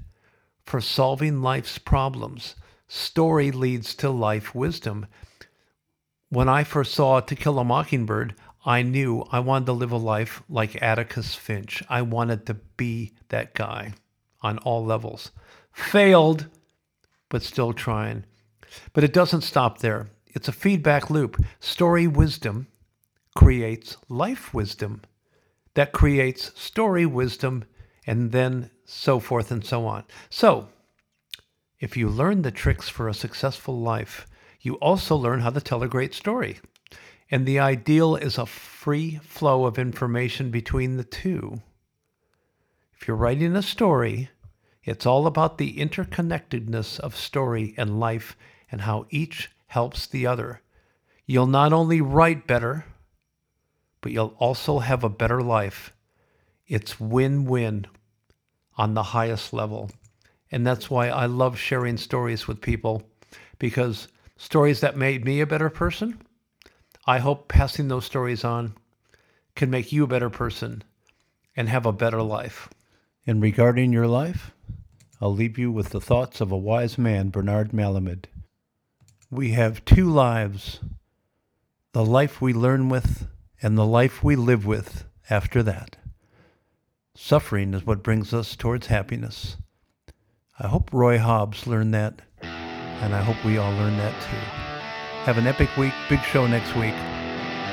[0.66, 2.56] for solving life's problems.
[2.96, 5.08] Story leads to life wisdom.
[6.30, 8.36] When I first saw To Kill a Mockingbird,
[8.68, 11.82] I knew I wanted to live a life like Atticus Finch.
[11.90, 13.94] I wanted to be that guy
[14.44, 15.32] on all levels.
[15.72, 16.46] Failed,
[17.30, 18.26] but still trying.
[18.94, 20.12] But it doesn't stop there.
[20.28, 21.44] It's a feedback loop.
[21.60, 22.68] Story wisdom
[23.36, 25.02] creates life wisdom.
[25.74, 27.66] That creates story wisdom,
[28.06, 30.04] and then so forth and so on.
[30.30, 30.68] So,
[31.84, 34.26] if you learn the tricks for a successful life,
[34.62, 36.58] you also learn how to tell a great story.
[37.30, 41.62] And the ideal is a free flow of information between the two.
[42.94, 44.30] If you're writing a story,
[44.86, 48.38] it's all about the interconnectedness of story and life
[48.72, 50.62] and how each helps the other.
[51.26, 52.86] You'll not only write better,
[54.00, 55.92] but you'll also have a better life.
[56.66, 57.88] It's win win
[58.78, 59.92] on the highest level.
[60.54, 63.02] And that's why I love sharing stories with people
[63.58, 66.22] because stories that made me a better person,
[67.08, 68.76] I hope passing those stories on
[69.56, 70.84] can make you a better person
[71.56, 72.70] and have a better life.
[73.26, 74.52] And regarding your life,
[75.20, 78.26] I'll leave you with the thoughts of a wise man, Bernard Malamud.
[79.32, 80.82] We have two lives
[81.94, 83.28] the life we learn with
[83.60, 85.98] and the life we live with after that.
[87.16, 89.58] Suffering is what brings us towards happiness.
[90.60, 94.38] I hope Roy Hobbs learned that, and I hope we all learn that too.
[95.26, 95.94] Have an epic week.
[96.10, 96.94] Big show next week.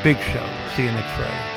[0.02, 0.48] Big show.
[0.74, 1.49] See you next Friday.